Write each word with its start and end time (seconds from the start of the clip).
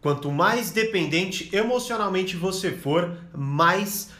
Quanto 0.00 0.30
mais 0.30 0.70
dependente 0.70 1.48
emocionalmente 1.54 2.36
você 2.36 2.70
for, 2.70 3.16
mais 3.34 4.10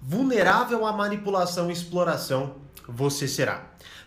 vulnerável 0.00 0.86
à 0.86 0.92
manipulação 0.92 1.68
e 1.68 1.72
exploração 1.72 2.56
você 2.88 3.26
será. 3.26 3.64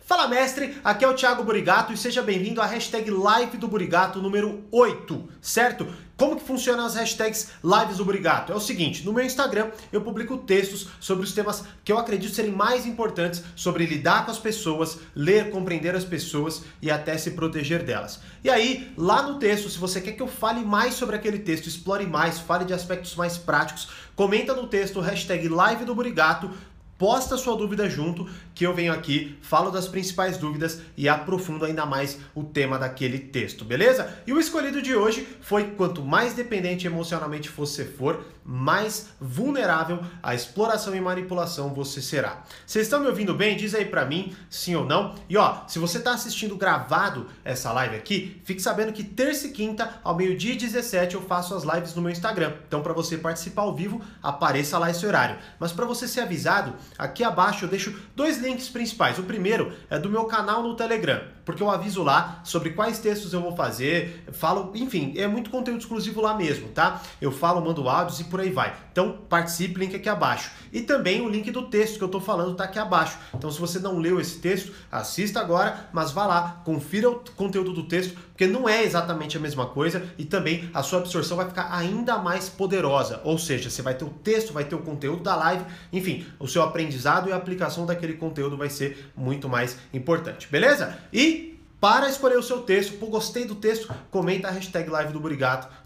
Fala 0.10 0.28
mestre, 0.28 0.78
aqui 0.84 1.06
é 1.06 1.08
o 1.08 1.14
Thiago 1.14 1.44
Burigato 1.44 1.94
e 1.94 1.98
seja 1.98 2.24
bem-vindo 2.24 2.62
à 2.62 2.66
hashtag 2.66 3.12
Live 3.12 3.58
do 3.58 3.68
Burigato 3.68 4.20
número 4.20 4.64
8, 4.72 5.30
certo? 5.40 5.88
Como 6.20 6.36
que 6.36 6.44
funcionam 6.44 6.86
as 6.86 6.96
hashtags 6.96 7.48
Lives 7.64 7.96
do 7.96 8.04
Burigato? 8.04 8.52
É 8.52 8.56
o 8.56 8.60
seguinte, 8.60 9.06
no 9.06 9.14
meu 9.14 9.24
Instagram 9.24 9.72
eu 9.90 10.02
publico 10.02 10.38
textos 10.38 10.90
sobre 11.00 11.24
os 11.24 11.32
temas 11.32 11.64
que 11.82 11.94
eu 11.94 11.98
acredito 11.98 12.36
serem 12.36 12.52
mais 12.52 12.86
importantes 12.86 13.42
sobre 13.56 13.86
lidar 13.86 14.26
com 14.26 14.32
as 14.32 14.38
pessoas, 14.38 15.00
ler, 15.16 15.50
compreender 15.50 15.96
as 15.96 16.04
pessoas 16.04 16.64
e 16.82 16.92
até 16.92 17.18
se 17.18 17.32
proteger 17.32 17.84
delas. 17.84 18.20
E 18.44 18.50
aí, 18.50 18.92
lá 18.98 19.22
no 19.22 19.40
texto, 19.40 19.70
se 19.70 19.78
você 19.78 20.02
quer 20.02 20.12
que 20.12 20.22
eu 20.22 20.28
fale 20.28 20.60
mais 20.60 20.96
sobre 20.96 21.16
aquele 21.16 21.40
texto, 21.40 21.68
explore 21.68 22.06
mais, 22.06 22.38
fale 22.38 22.66
de 22.66 22.74
aspectos 22.74 23.16
mais 23.16 23.38
práticos, 23.38 23.88
comenta 24.14 24.54
no 24.54 24.68
texto 24.68 25.00
hashtag 25.00 25.48
Live 25.48 25.86
do 25.86 25.96
Burigato, 25.96 26.52
posta 27.00 27.38
sua 27.38 27.56
dúvida 27.56 27.90
junto, 27.90 28.30
que 28.54 28.68
eu 28.68 28.74
venho 28.74 28.92
aqui, 28.92 29.38
falo 29.42 29.72
das 29.72 29.88
principais 29.88 30.38
dúvidas 30.38 30.82
e 30.98 31.08
aprofundo 31.08 31.64
ainda 31.64 31.86
mais 31.86 32.20
o 32.36 32.44
tema 32.44 32.78
daquele 32.78 33.18
texto, 33.18 33.64
beleza? 33.64 34.22
E 34.28 34.34
o 34.34 34.40
escolhido 34.40 34.82
de 34.82 34.94
hoje 34.94 35.26
foi 35.40 35.72
quanto 35.72 36.04
mais 36.04 36.34
dependente 36.34 36.86
emocionalmente 36.86 37.50
você 37.50 37.86
for, 37.86 38.26
mais 38.44 39.10
vulnerável 39.22 40.02
à 40.24 40.34
exploração 40.34 40.96
e 40.96 41.00
manipulação 41.00 41.74
você 41.74 42.02
será. 42.02 42.44
Vocês 42.66 42.88
estão 42.88 43.00
me 43.00 43.08
ouvindo 43.08 43.34
bem? 43.34 43.56
Diz 43.56 43.76
aí 43.76 43.86
pra 43.86 44.06
mim, 44.06 44.36
sim 44.50 44.76
ou 44.76 44.84
não. 44.84 45.16
E 45.30 45.38
ó, 45.38 45.68
se 45.68 45.80
você 45.80 46.00
tá 46.00 46.14
assistindo 46.14 46.58
gravado 46.58 47.28
essa 47.46 47.72
live 47.72 47.96
aqui, 47.96 48.42
fique 48.44 48.62
sabendo 48.62 48.92
que 48.92 49.04
terça 49.04 49.48
e 49.48 49.52
quinta, 49.52 50.00
ao 50.04 50.16
meio-dia 50.16 50.54
e 50.54 50.58
17, 50.58 51.16
eu 51.16 51.22
faço 51.22 51.54
as 51.56 51.64
lives 51.64 51.94
no 51.94 52.02
meu 52.02 52.12
Instagram. 52.12 52.56
Então, 52.68 52.82
para 52.82 52.92
você 52.92 53.18
participar 53.18 53.62
ao 53.62 53.76
vivo, 53.76 54.02
apareça 54.22 54.78
lá 54.78 54.90
esse 54.90 55.06
horário. 55.06 55.38
Mas 55.60 55.72
para 55.72 55.86
você 55.86 56.08
ser 56.08 56.22
avisado, 56.22 56.74
Aqui 56.98 57.24
abaixo 57.24 57.66
eu 57.66 57.70
deixo 57.70 57.98
dois 58.16 58.40
links 58.40 58.70
principais. 58.70 59.18
O 59.18 59.24
primeiro 59.24 59.72
é 59.90 59.98
do 59.98 60.10
meu 60.10 60.26
canal 60.26 60.62
no 60.62 60.76
Telegram, 60.76 61.22
porque 61.46 61.64
eu 61.64 61.70
aviso 61.70 62.04
lá 62.04 62.42
sobre 62.44 62.72
quais 62.72 63.00
textos 63.00 63.34
eu 63.34 63.42
vou 63.42 63.56
fazer, 63.56 64.26
falo, 64.34 64.72
enfim, 64.76 65.14
é 65.16 65.28
muito 65.28 65.50
conteúdo 65.50 65.80
exclusivo 65.80 66.22
lá 66.22 66.34
mesmo, 66.36 66.70
tá? 66.70 67.02
Eu 67.22 67.32
falo, 67.32 67.62
mando 67.62 67.88
áudios 67.88 68.20
e 68.20 68.26
por 68.26 68.40
aí 68.40 68.52
vai. 68.52 68.76
Então 68.92 69.20
participe, 69.30 69.80
link 69.80 69.96
aqui 69.96 70.10
abaixo. 70.10 70.52
E 70.72 70.82
também 70.82 71.22
o 71.22 71.30
link 71.30 71.50
do 71.52 71.64
texto 71.64 71.98
que 71.98 72.04
eu 72.04 72.10
tô 72.10 72.20
falando 72.20 72.56
tá 72.56 72.66
aqui 72.66 72.80
abaixo. 72.80 73.18
Então 73.34 73.50
se 73.50 73.60
você 73.60 73.80
não 73.80 73.98
leu 73.98 74.20
esse 74.20 74.40
texto, 74.40 74.74
assista 74.92 75.40
agora, 75.40 75.90
mas 75.94 76.12
vá 76.12 76.26
lá, 76.26 76.62
confira 76.66 77.10
o 77.10 77.20
conteúdo 77.36 77.74
do 77.74 77.84
texto, 77.84 78.18
porque 78.40 78.48
não 78.48 78.70
é 78.70 78.86
exatamente 78.86 79.36
a 79.36 79.40
mesma 79.40 79.66
coisa 79.66 80.02
e 80.18 80.24
também 80.24 80.70
a 80.74 80.82
sua 80.82 81.00
absorção 81.00 81.36
vai 81.36 81.46
ficar 81.46 81.76
ainda 81.76 82.18
mais 82.20 82.48
poderosa. 82.48 83.20
Ou 83.26 83.38
seja, 83.38 83.70
você 83.70 83.82
vai 83.82 83.94
ter 83.94 84.06
o 84.06 84.10
texto, 84.10 84.54
vai 84.54 84.64
ter 84.64 84.76
o 84.76 84.80
conteúdo 84.80 85.22
da 85.22 85.36
live, 85.36 85.66
enfim, 85.92 86.26
o 86.40 86.48
seu 86.48 86.64
aprendizado 86.64 87.28
e 87.28 87.34
a 87.34 87.36
aplicação 87.36 87.86
daquele 87.86 88.14
conteúdo 88.14 88.56
vai 88.56 88.70
ser 88.70 89.12
muito 89.14 89.50
mais 89.50 89.78
importante, 89.94 90.48
beleza? 90.50 90.98
E 91.12 91.60
para 91.82 92.08
escolher 92.08 92.38
o 92.38 92.44
seu 92.44 92.62
texto, 92.62 92.94
pô, 92.98 93.08
gostei 93.08 93.44
do 93.44 93.56
texto, 93.56 93.94
comenta 94.10 94.48
a 94.48 94.52
hashtag 94.52 94.90
live 94.90 95.12
do 95.12 95.22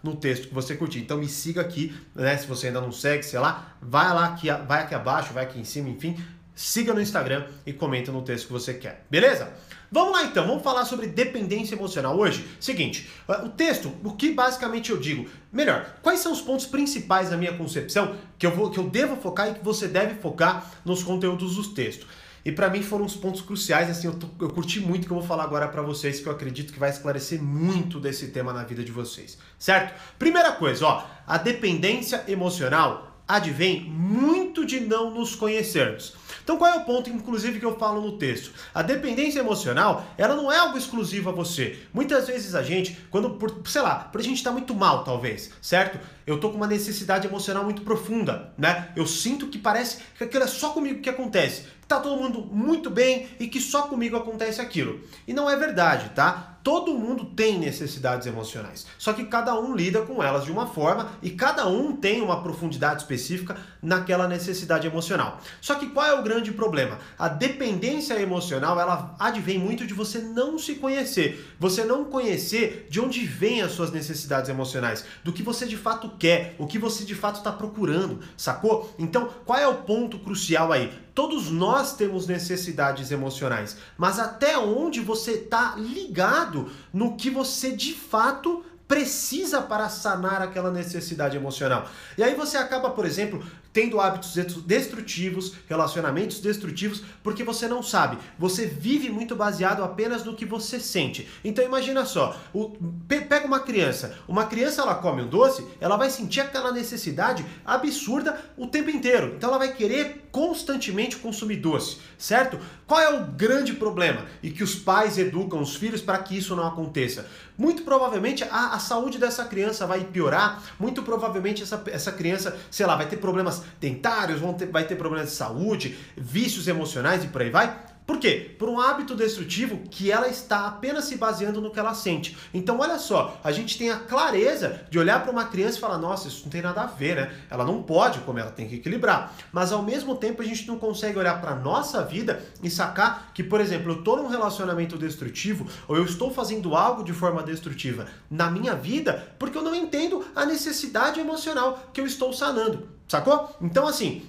no 0.00 0.14
texto 0.14 0.46
que 0.46 0.54
você 0.54 0.76
curtir. 0.76 1.00
Então 1.00 1.18
me 1.18 1.28
siga 1.28 1.60
aqui, 1.60 1.92
né? 2.14 2.36
Se 2.36 2.46
você 2.46 2.68
ainda 2.68 2.80
não 2.80 2.92
segue, 2.92 3.24
sei 3.24 3.40
lá, 3.40 3.74
vai 3.82 4.14
lá 4.14 4.26
aqui, 4.26 4.46
vai 4.68 4.82
aqui 4.82 4.94
abaixo, 4.94 5.32
vai 5.32 5.42
aqui 5.42 5.58
em 5.58 5.64
cima, 5.64 5.88
enfim, 5.88 6.16
siga 6.54 6.94
no 6.94 7.00
Instagram 7.00 7.46
e 7.66 7.72
comenta 7.72 8.12
no 8.12 8.22
texto 8.22 8.46
que 8.46 8.52
você 8.52 8.74
quer. 8.74 9.04
Beleza? 9.10 9.52
Vamos 9.94 10.12
lá 10.12 10.24
então, 10.24 10.44
vamos 10.44 10.64
falar 10.64 10.84
sobre 10.86 11.06
dependência 11.06 11.76
emocional 11.76 12.18
hoje. 12.18 12.44
Seguinte, 12.58 13.08
o 13.28 13.48
texto, 13.48 13.92
o 14.02 14.10
que 14.10 14.32
basicamente 14.32 14.90
eu 14.90 14.96
digo, 14.96 15.30
melhor, 15.52 15.86
quais 16.02 16.18
são 16.18 16.32
os 16.32 16.40
pontos 16.40 16.66
principais 16.66 17.30
da 17.30 17.36
minha 17.36 17.56
concepção 17.56 18.16
que 18.36 18.44
eu 18.44 18.50
vou 18.50 18.72
que 18.72 18.78
eu 18.78 18.90
devo 18.90 19.14
focar 19.14 19.52
e 19.52 19.54
que 19.54 19.64
você 19.64 19.86
deve 19.86 20.16
focar 20.16 20.68
nos 20.84 21.04
conteúdos 21.04 21.54
dos 21.54 21.68
textos? 21.68 22.08
E 22.44 22.50
para 22.50 22.68
mim 22.68 22.82
foram 22.82 23.04
os 23.04 23.14
pontos 23.14 23.40
cruciais, 23.40 23.88
assim, 23.88 24.08
eu, 24.08 24.18
eu 24.40 24.50
curti 24.50 24.80
muito 24.80 25.06
que 25.06 25.12
eu 25.12 25.18
vou 25.18 25.24
falar 25.24 25.44
agora 25.44 25.68
para 25.68 25.80
vocês, 25.80 26.18
que 26.18 26.26
eu 26.26 26.32
acredito 26.32 26.72
que 26.72 26.78
vai 26.80 26.90
esclarecer 26.90 27.40
muito 27.40 28.00
desse 28.00 28.26
tema 28.32 28.52
na 28.52 28.64
vida 28.64 28.82
de 28.82 28.90
vocês, 28.90 29.38
certo? 29.56 29.94
Primeira 30.18 30.50
coisa, 30.50 30.86
ó, 30.86 31.04
a 31.24 31.38
dependência 31.38 32.24
emocional 32.26 33.22
advém 33.28 33.84
muito 33.84 34.66
de 34.66 34.80
não 34.80 35.12
nos 35.12 35.36
conhecermos. 35.36 36.23
Então 36.44 36.58
qual 36.58 36.70
é 36.70 36.76
o 36.76 36.84
ponto, 36.84 37.08
inclusive, 37.08 37.58
que 37.58 37.64
eu 37.64 37.78
falo 37.78 38.02
no 38.02 38.18
texto? 38.18 38.52
A 38.74 38.82
dependência 38.82 39.40
emocional, 39.40 40.04
ela 40.18 40.36
não 40.36 40.52
é 40.52 40.58
algo 40.58 40.76
exclusivo 40.76 41.30
a 41.30 41.32
você. 41.32 41.78
Muitas 41.92 42.26
vezes 42.26 42.54
a 42.54 42.62
gente, 42.62 42.96
quando, 43.10 43.30
por, 43.30 43.62
sei 43.64 43.80
lá, 43.80 43.96
por 43.96 44.20
a 44.20 44.24
gente 44.24 44.36
estar 44.36 44.50
tá 44.50 44.54
muito 44.54 44.74
mal, 44.74 45.04
talvez, 45.04 45.50
certo? 45.62 45.98
Eu 46.26 46.40
tô 46.40 46.50
com 46.50 46.56
uma 46.56 46.66
necessidade 46.66 47.26
emocional 47.26 47.64
muito 47.64 47.82
profunda, 47.82 48.52
né? 48.56 48.90
Eu 48.96 49.06
sinto 49.06 49.48
que 49.48 49.58
parece 49.58 49.98
que 50.16 50.24
aquilo 50.24 50.44
é 50.44 50.46
só 50.46 50.70
comigo 50.70 51.00
que 51.00 51.10
acontece. 51.10 51.62
Que 51.82 51.88
tá 51.88 52.00
todo 52.00 52.20
mundo 52.20 52.40
muito 52.50 52.88
bem 52.88 53.28
e 53.38 53.46
que 53.46 53.60
só 53.60 53.82
comigo 53.82 54.16
acontece 54.16 54.60
aquilo. 54.60 55.00
E 55.28 55.34
não 55.34 55.50
é 55.50 55.56
verdade, 55.56 56.10
tá? 56.14 56.54
Todo 56.64 56.94
mundo 56.94 57.26
tem 57.26 57.58
necessidades 57.58 58.26
emocionais, 58.26 58.86
só 58.96 59.12
que 59.12 59.26
cada 59.26 59.54
um 59.60 59.76
lida 59.76 60.00
com 60.00 60.22
elas 60.22 60.46
de 60.46 60.50
uma 60.50 60.66
forma 60.66 61.10
e 61.20 61.28
cada 61.28 61.68
um 61.68 61.94
tem 61.94 62.22
uma 62.22 62.42
profundidade 62.42 63.02
específica 63.02 63.58
naquela 63.82 64.26
necessidade 64.26 64.86
emocional. 64.86 65.42
Só 65.60 65.74
que 65.74 65.90
qual 65.90 66.06
é 66.06 66.18
o 66.18 66.22
grande 66.22 66.52
problema? 66.52 66.98
A 67.18 67.28
dependência 67.28 68.18
emocional, 68.18 68.80
ela 68.80 69.14
advém 69.18 69.58
muito 69.58 69.86
de 69.86 69.92
você 69.92 70.20
não 70.20 70.58
se 70.58 70.76
conhecer, 70.76 71.54
você 71.60 71.84
não 71.84 72.06
conhecer 72.06 72.86
de 72.88 72.98
onde 72.98 73.26
vêm 73.26 73.60
as 73.60 73.72
suas 73.72 73.92
necessidades 73.92 74.48
emocionais, 74.48 75.04
do 75.22 75.34
que 75.34 75.42
você 75.42 75.66
de 75.66 75.76
fato 75.76 76.08
quer, 76.18 76.54
o 76.58 76.66
que 76.66 76.78
você 76.78 77.04
de 77.04 77.14
fato 77.14 77.36
está 77.36 77.52
procurando, 77.52 78.20
sacou? 78.36 78.92
Então, 78.98 79.28
qual 79.44 79.58
é 79.58 79.68
o 79.68 79.82
ponto 79.82 80.18
crucial 80.18 80.72
aí? 80.72 80.92
Todos 81.14 81.50
nós 81.50 81.94
temos 81.94 82.26
necessidades 82.26 83.10
emocionais, 83.10 83.76
mas 83.96 84.18
até 84.18 84.58
onde 84.58 85.00
você 85.00 85.32
está 85.32 85.76
ligado 85.76 86.70
no 86.92 87.16
que 87.16 87.30
você 87.30 87.70
de 87.70 87.92
fato 87.92 88.64
precisa 88.94 89.60
para 89.60 89.88
sanar 89.88 90.40
aquela 90.40 90.70
necessidade 90.70 91.36
emocional. 91.36 91.88
E 92.16 92.22
aí 92.22 92.32
você 92.36 92.56
acaba, 92.56 92.90
por 92.90 93.04
exemplo, 93.04 93.44
tendo 93.72 94.00
hábitos 94.00 94.36
destrutivos, 94.64 95.54
relacionamentos 95.68 96.38
destrutivos, 96.38 97.02
porque 97.20 97.42
você 97.42 97.66
não 97.66 97.82
sabe. 97.82 98.16
Você 98.38 98.66
vive 98.66 99.10
muito 99.10 99.34
baseado 99.34 99.82
apenas 99.82 100.24
no 100.24 100.36
que 100.36 100.46
você 100.46 100.78
sente. 100.78 101.28
Então 101.44 101.64
imagina 101.64 102.04
só, 102.04 102.38
o, 102.52 102.70
pega 103.08 103.48
uma 103.48 103.58
criança, 103.58 104.16
uma 104.28 104.46
criança 104.46 104.82
ela 104.82 104.94
come 104.94 105.22
um 105.22 105.28
doce, 105.28 105.66
ela 105.80 105.96
vai 105.96 106.08
sentir 106.08 106.42
aquela 106.42 106.70
necessidade 106.70 107.44
absurda 107.66 108.40
o 108.56 108.68
tempo 108.68 108.90
inteiro. 108.90 109.34
Então 109.36 109.48
ela 109.48 109.58
vai 109.58 109.72
querer 109.72 110.23
constantemente 110.34 111.14
consumir 111.18 111.58
doce, 111.58 111.98
certo? 112.18 112.58
Qual 112.88 113.00
é 113.00 113.08
o 113.08 113.24
grande 113.24 113.72
problema? 113.72 114.26
E 114.42 114.50
que 114.50 114.64
os 114.64 114.74
pais 114.74 115.16
educam 115.16 115.60
os 115.60 115.76
filhos 115.76 116.02
para 116.02 116.18
que 116.18 116.36
isso 116.36 116.56
não 116.56 116.66
aconteça. 116.66 117.28
Muito 117.56 117.84
provavelmente 117.84 118.42
a, 118.42 118.74
a 118.74 118.80
saúde 118.80 119.16
dessa 119.16 119.44
criança 119.44 119.86
vai 119.86 120.02
piorar, 120.02 120.60
muito 120.76 121.04
provavelmente 121.04 121.62
essa, 121.62 121.80
essa 121.86 122.10
criança, 122.10 122.58
sei 122.68 122.84
lá, 122.84 122.96
vai 122.96 123.08
ter 123.08 123.18
problemas 123.18 123.62
dentários, 123.80 124.40
vão 124.40 124.54
ter, 124.54 124.66
vai 124.66 124.84
ter 124.84 124.96
problemas 124.96 125.30
de 125.30 125.36
saúde, 125.36 125.96
vícios 126.16 126.66
emocionais 126.66 127.22
e 127.22 127.28
por 127.28 127.40
aí 127.40 127.50
vai. 127.50 127.93
Por 128.06 128.18
quê? 128.18 128.54
Por 128.58 128.68
um 128.68 128.78
hábito 128.78 129.14
destrutivo 129.14 129.78
que 129.90 130.12
ela 130.12 130.28
está 130.28 130.66
apenas 130.66 131.06
se 131.06 131.16
baseando 131.16 131.60
no 131.60 131.70
que 131.70 131.78
ela 131.78 131.94
sente. 131.94 132.36
Então, 132.52 132.78
olha 132.80 132.98
só, 132.98 133.40
a 133.42 133.50
gente 133.50 133.78
tem 133.78 133.90
a 133.90 133.98
clareza 133.98 134.82
de 134.90 134.98
olhar 134.98 135.22
para 135.22 135.32
uma 135.32 135.46
criança 135.46 135.78
e 135.78 135.80
falar: 135.80 135.96
nossa, 135.96 136.28
isso 136.28 136.42
não 136.44 136.50
tem 136.50 136.60
nada 136.60 136.82
a 136.82 136.86
ver, 136.86 137.16
né? 137.16 137.34
Ela 137.48 137.64
não 137.64 137.82
pode 137.82 138.18
comer, 138.20 138.42
ela 138.42 138.50
tem 138.50 138.68
que 138.68 138.76
equilibrar. 138.76 139.34
Mas 139.50 139.72
ao 139.72 139.82
mesmo 139.82 140.16
tempo, 140.16 140.42
a 140.42 140.44
gente 140.44 140.66
não 140.66 140.78
consegue 140.78 141.18
olhar 141.18 141.40
para 141.40 141.54
nossa 141.54 142.04
vida 142.04 142.44
e 142.62 142.70
sacar 142.70 143.30
que, 143.32 143.42
por 143.42 143.58
exemplo, 143.58 143.92
eu 143.92 143.98
estou 143.98 144.18
num 144.18 144.28
relacionamento 144.28 144.98
destrutivo 144.98 145.66
ou 145.88 145.96
eu 145.96 146.04
estou 146.04 146.30
fazendo 146.30 146.76
algo 146.76 147.04
de 147.04 147.12
forma 147.14 147.42
destrutiva 147.42 148.06
na 148.30 148.50
minha 148.50 148.74
vida 148.74 149.34
porque 149.38 149.56
eu 149.56 149.62
não 149.62 149.74
entendo 149.74 150.24
a 150.36 150.44
necessidade 150.44 151.20
emocional 151.20 151.88
que 151.92 152.02
eu 152.02 152.06
estou 152.06 152.32
sanando. 152.34 152.88
Sacou? 153.08 153.54
Então, 153.60 153.86
assim, 153.86 154.26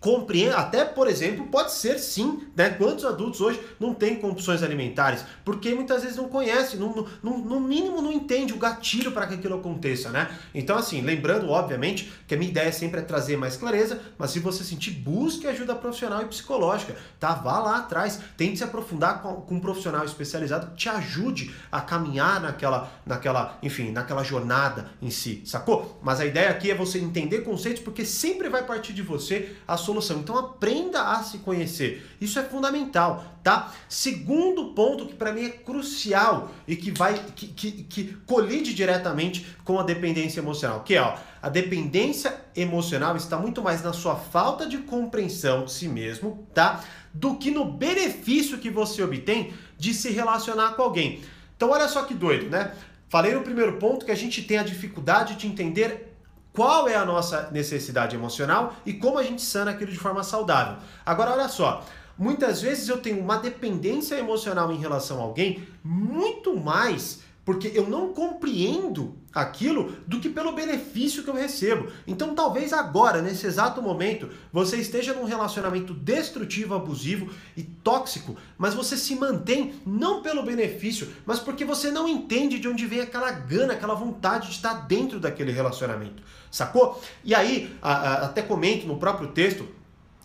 compreende, 0.00 0.54
até 0.54 0.84
por 0.84 1.08
exemplo, 1.08 1.46
pode 1.46 1.72
ser 1.72 1.98
sim, 1.98 2.46
né? 2.54 2.70
Quantos 2.70 3.04
adultos 3.04 3.40
hoje 3.40 3.60
não 3.80 3.94
têm 3.94 4.16
compulsões 4.16 4.62
alimentares? 4.62 5.24
Porque 5.44 5.74
muitas 5.74 6.02
vezes 6.02 6.16
não 6.16 6.28
conhece, 6.28 6.76
no, 6.76 7.08
no, 7.22 7.38
no 7.38 7.60
mínimo 7.60 8.02
não 8.02 8.12
entende 8.12 8.52
o 8.52 8.58
gatilho 8.58 9.12
para 9.12 9.26
que 9.26 9.34
aquilo 9.34 9.56
aconteça, 9.56 10.10
né? 10.10 10.28
Então, 10.54 10.76
assim, 10.76 11.00
lembrando, 11.00 11.48
obviamente, 11.48 12.12
que 12.26 12.34
a 12.34 12.38
minha 12.38 12.50
ideia 12.50 12.72
sempre 12.72 13.00
é 13.00 13.02
trazer 13.02 13.36
mais 13.36 13.56
clareza, 13.56 14.00
mas 14.18 14.30
se 14.30 14.40
você 14.40 14.62
sentir, 14.62 14.90
busque 14.90 15.46
ajuda 15.46 15.74
profissional 15.74 16.22
e 16.22 16.26
psicológica, 16.26 16.94
tá? 17.18 17.34
Vá 17.34 17.58
lá 17.58 17.78
atrás, 17.78 18.20
tente 18.36 18.58
se 18.58 18.64
aprofundar 18.64 19.22
com, 19.22 19.34
com 19.42 19.54
um 19.56 19.60
profissional 19.60 20.04
especializado 20.04 20.68
que 20.68 20.76
te 20.76 20.88
ajude 20.88 21.54
a 21.70 21.80
caminhar 21.80 22.40
naquela, 22.40 22.90
naquela, 23.04 23.58
enfim, 23.62 23.90
naquela 23.90 24.22
jornada 24.22 24.90
em 25.00 25.10
si, 25.10 25.42
sacou? 25.44 25.98
Mas 26.02 26.20
a 26.20 26.26
ideia 26.26 26.50
aqui 26.50 26.70
é 26.70 26.74
você 26.74 26.98
entender 26.98 27.40
conceitos, 27.40 27.82
porque 27.82 28.04
sempre 28.04 28.48
vai 28.48 28.64
partir 28.64 28.92
de 28.92 29.02
você 29.02 29.56
a 29.66 29.76
solução. 29.86 30.18
Então 30.18 30.36
aprenda 30.36 31.02
a 31.12 31.22
se 31.22 31.38
conhecer. 31.38 32.04
Isso 32.20 32.38
é 32.38 32.42
fundamental, 32.42 33.24
tá? 33.42 33.72
Segundo 33.88 34.74
ponto 34.74 35.06
que 35.06 35.14
para 35.14 35.32
mim 35.32 35.44
é 35.44 35.50
crucial 35.50 36.50
e 36.66 36.76
que 36.76 36.90
vai 36.90 37.14
que, 37.34 37.46
que, 37.46 37.70
que 37.84 38.04
colide 38.26 38.74
diretamente 38.74 39.46
com 39.64 39.78
a 39.78 39.82
dependência 39.82 40.40
emocional, 40.40 40.80
que 40.80 40.94
é 40.94 41.00
ó, 41.00 41.16
a 41.40 41.48
dependência 41.48 42.34
emocional 42.54 43.16
está 43.16 43.38
muito 43.38 43.62
mais 43.62 43.82
na 43.82 43.92
sua 43.92 44.16
falta 44.16 44.66
de 44.66 44.78
compreensão 44.78 45.64
de 45.64 45.72
si 45.72 45.88
mesmo, 45.88 46.46
tá? 46.52 46.84
Do 47.14 47.36
que 47.36 47.50
no 47.50 47.64
benefício 47.64 48.58
que 48.58 48.68
você 48.68 49.02
obtém 49.02 49.54
de 49.78 49.94
se 49.94 50.10
relacionar 50.10 50.74
com 50.74 50.82
alguém. 50.82 51.22
Então 51.56 51.70
olha 51.70 51.88
só 51.88 52.02
que 52.02 52.12
doido, 52.12 52.50
né? 52.50 52.74
Falei 53.08 53.32
no 53.32 53.42
primeiro 53.42 53.74
ponto 53.74 54.04
que 54.04 54.10
a 54.10 54.16
gente 54.16 54.42
tem 54.42 54.58
a 54.58 54.62
dificuldade 54.62 55.36
de 55.36 55.46
entender 55.46 56.15
qual 56.56 56.88
é 56.88 56.96
a 56.96 57.04
nossa 57.04 57.50
necessidade 57.52 58.16
emocional 58.16 58.74
e 58.86 58.94
como 58.94 59.18
a 59.18 59.22
gente 59.22 59.42
sana 59.42 59.72
aquilo 59.72 59.92
de 59.92 59.98
forma 59.98 60.24
saudável. 60.24 60.78
Agora, 61.04 61.32
olha 61.32 61.48
só. 61.48 61.84
Muitas 62.18 62.62
vezes 62.62 62.88
eu 62.88 62.96
tenho 62.96 63.20
uma 63.20 63.36
dependência 63.36 64.14
emocional 64.14 64.72
em 64.72 64.78
relação 64.78 65.18
a 65.18 65.22
alguém 65.22 65.68
muito 65.84 66.56
mais 66.56 67.20
porque 67.46 67.70
eu 67.72 67.88
não 67.88 68.12
compreendo 68.12 69.16
aquilo 69.32 69.94
do 70.04 70.18
que 70.18 70.28
pelo 70.28 70.50
benefício 70.50 71.22
que 71.22 71.30
eu 71.30 71.34
recebo. 71.34 71.88
Então, 72.04 72.34
talvez 72.34 72.72
agora, 72.72 73.22
nesse 73.22 73.46
exato 73.46 73.80
momento, 73.80 74.28
você 74.52 74.78
esteja 74.78 75.14
num 75.14 75.24
relacionamento 75.24 75.94
destrutivo, 75.94 76.74
abusivo 76.74 77.30
e 77.56 77.62
tóxico, 77.62 78.36
mas 78.58 78.74
você 78.74 78.96
se 78.96 79.14
mantém 79.14 79.74
não 79.86 80.22
pelo 80.22 80.42
benefício, 80.42 81.08
mas 81.24 81.38
porque 81.38 81.64
você 81.64 81.88
não 81.88 82.08
entende 82.08 82.58
de 82.58 82.66
onde 82.66 82.84
vem 82.84 83.00
aquela 83.00 83.30
gana, 83.30 83.74
aquela 83.74 83.94
vontade 83.94 84.48
de 84.48 84.54
estar 84.54 84.74
dentro 84.88 85.20
daquele 85.20 85.52
relacionamento. 85.52 86.24
Sacou? 86.50 87.00
E 87.22 87.32
aí, 87.32 87.76
a, 87.80 87.92
a, 87.92 88.14
até 88.24 88.42
comento 88.42 88.88
no 88.88 88.98
próprio 88.98 89.28
texto, 89.28 89.68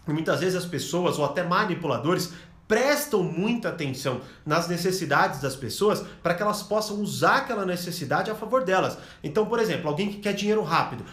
muitas 0.07 0.39
vezes 0.39 0.56
as 0.56 0.65
pessoas 0.65 1.19
ou 1.19 1.25
até 1.25 1.44
manipuladores 1.44 2.33
prestam 2.71 3.21
muita 3.21 3.68
atenção 3.68 4.21
nas 4.45 4.69
necessidades 4.69 5.41
das 5.41 5.57
pessoas 5.57 6.06
para 6.23 6.33
que 6.33 6.41
elas 6.41 6.63
possam 6.63 7.01
usar 7.01 7.39
aquela 7.39 7.65
necessidade 7.65 8.31
a 8.31 8.35
favor 8.35 8.63
delas. 8.63 8.97
Então, 9.21 9.45
por 9.45 9.59
exemplo, 9.59 9.89
alguém 9.89 10.07
que 10.07 10.19
quer 10.19 10.31
dinheiro 10.31 10.63
rápido. 10.63 11.03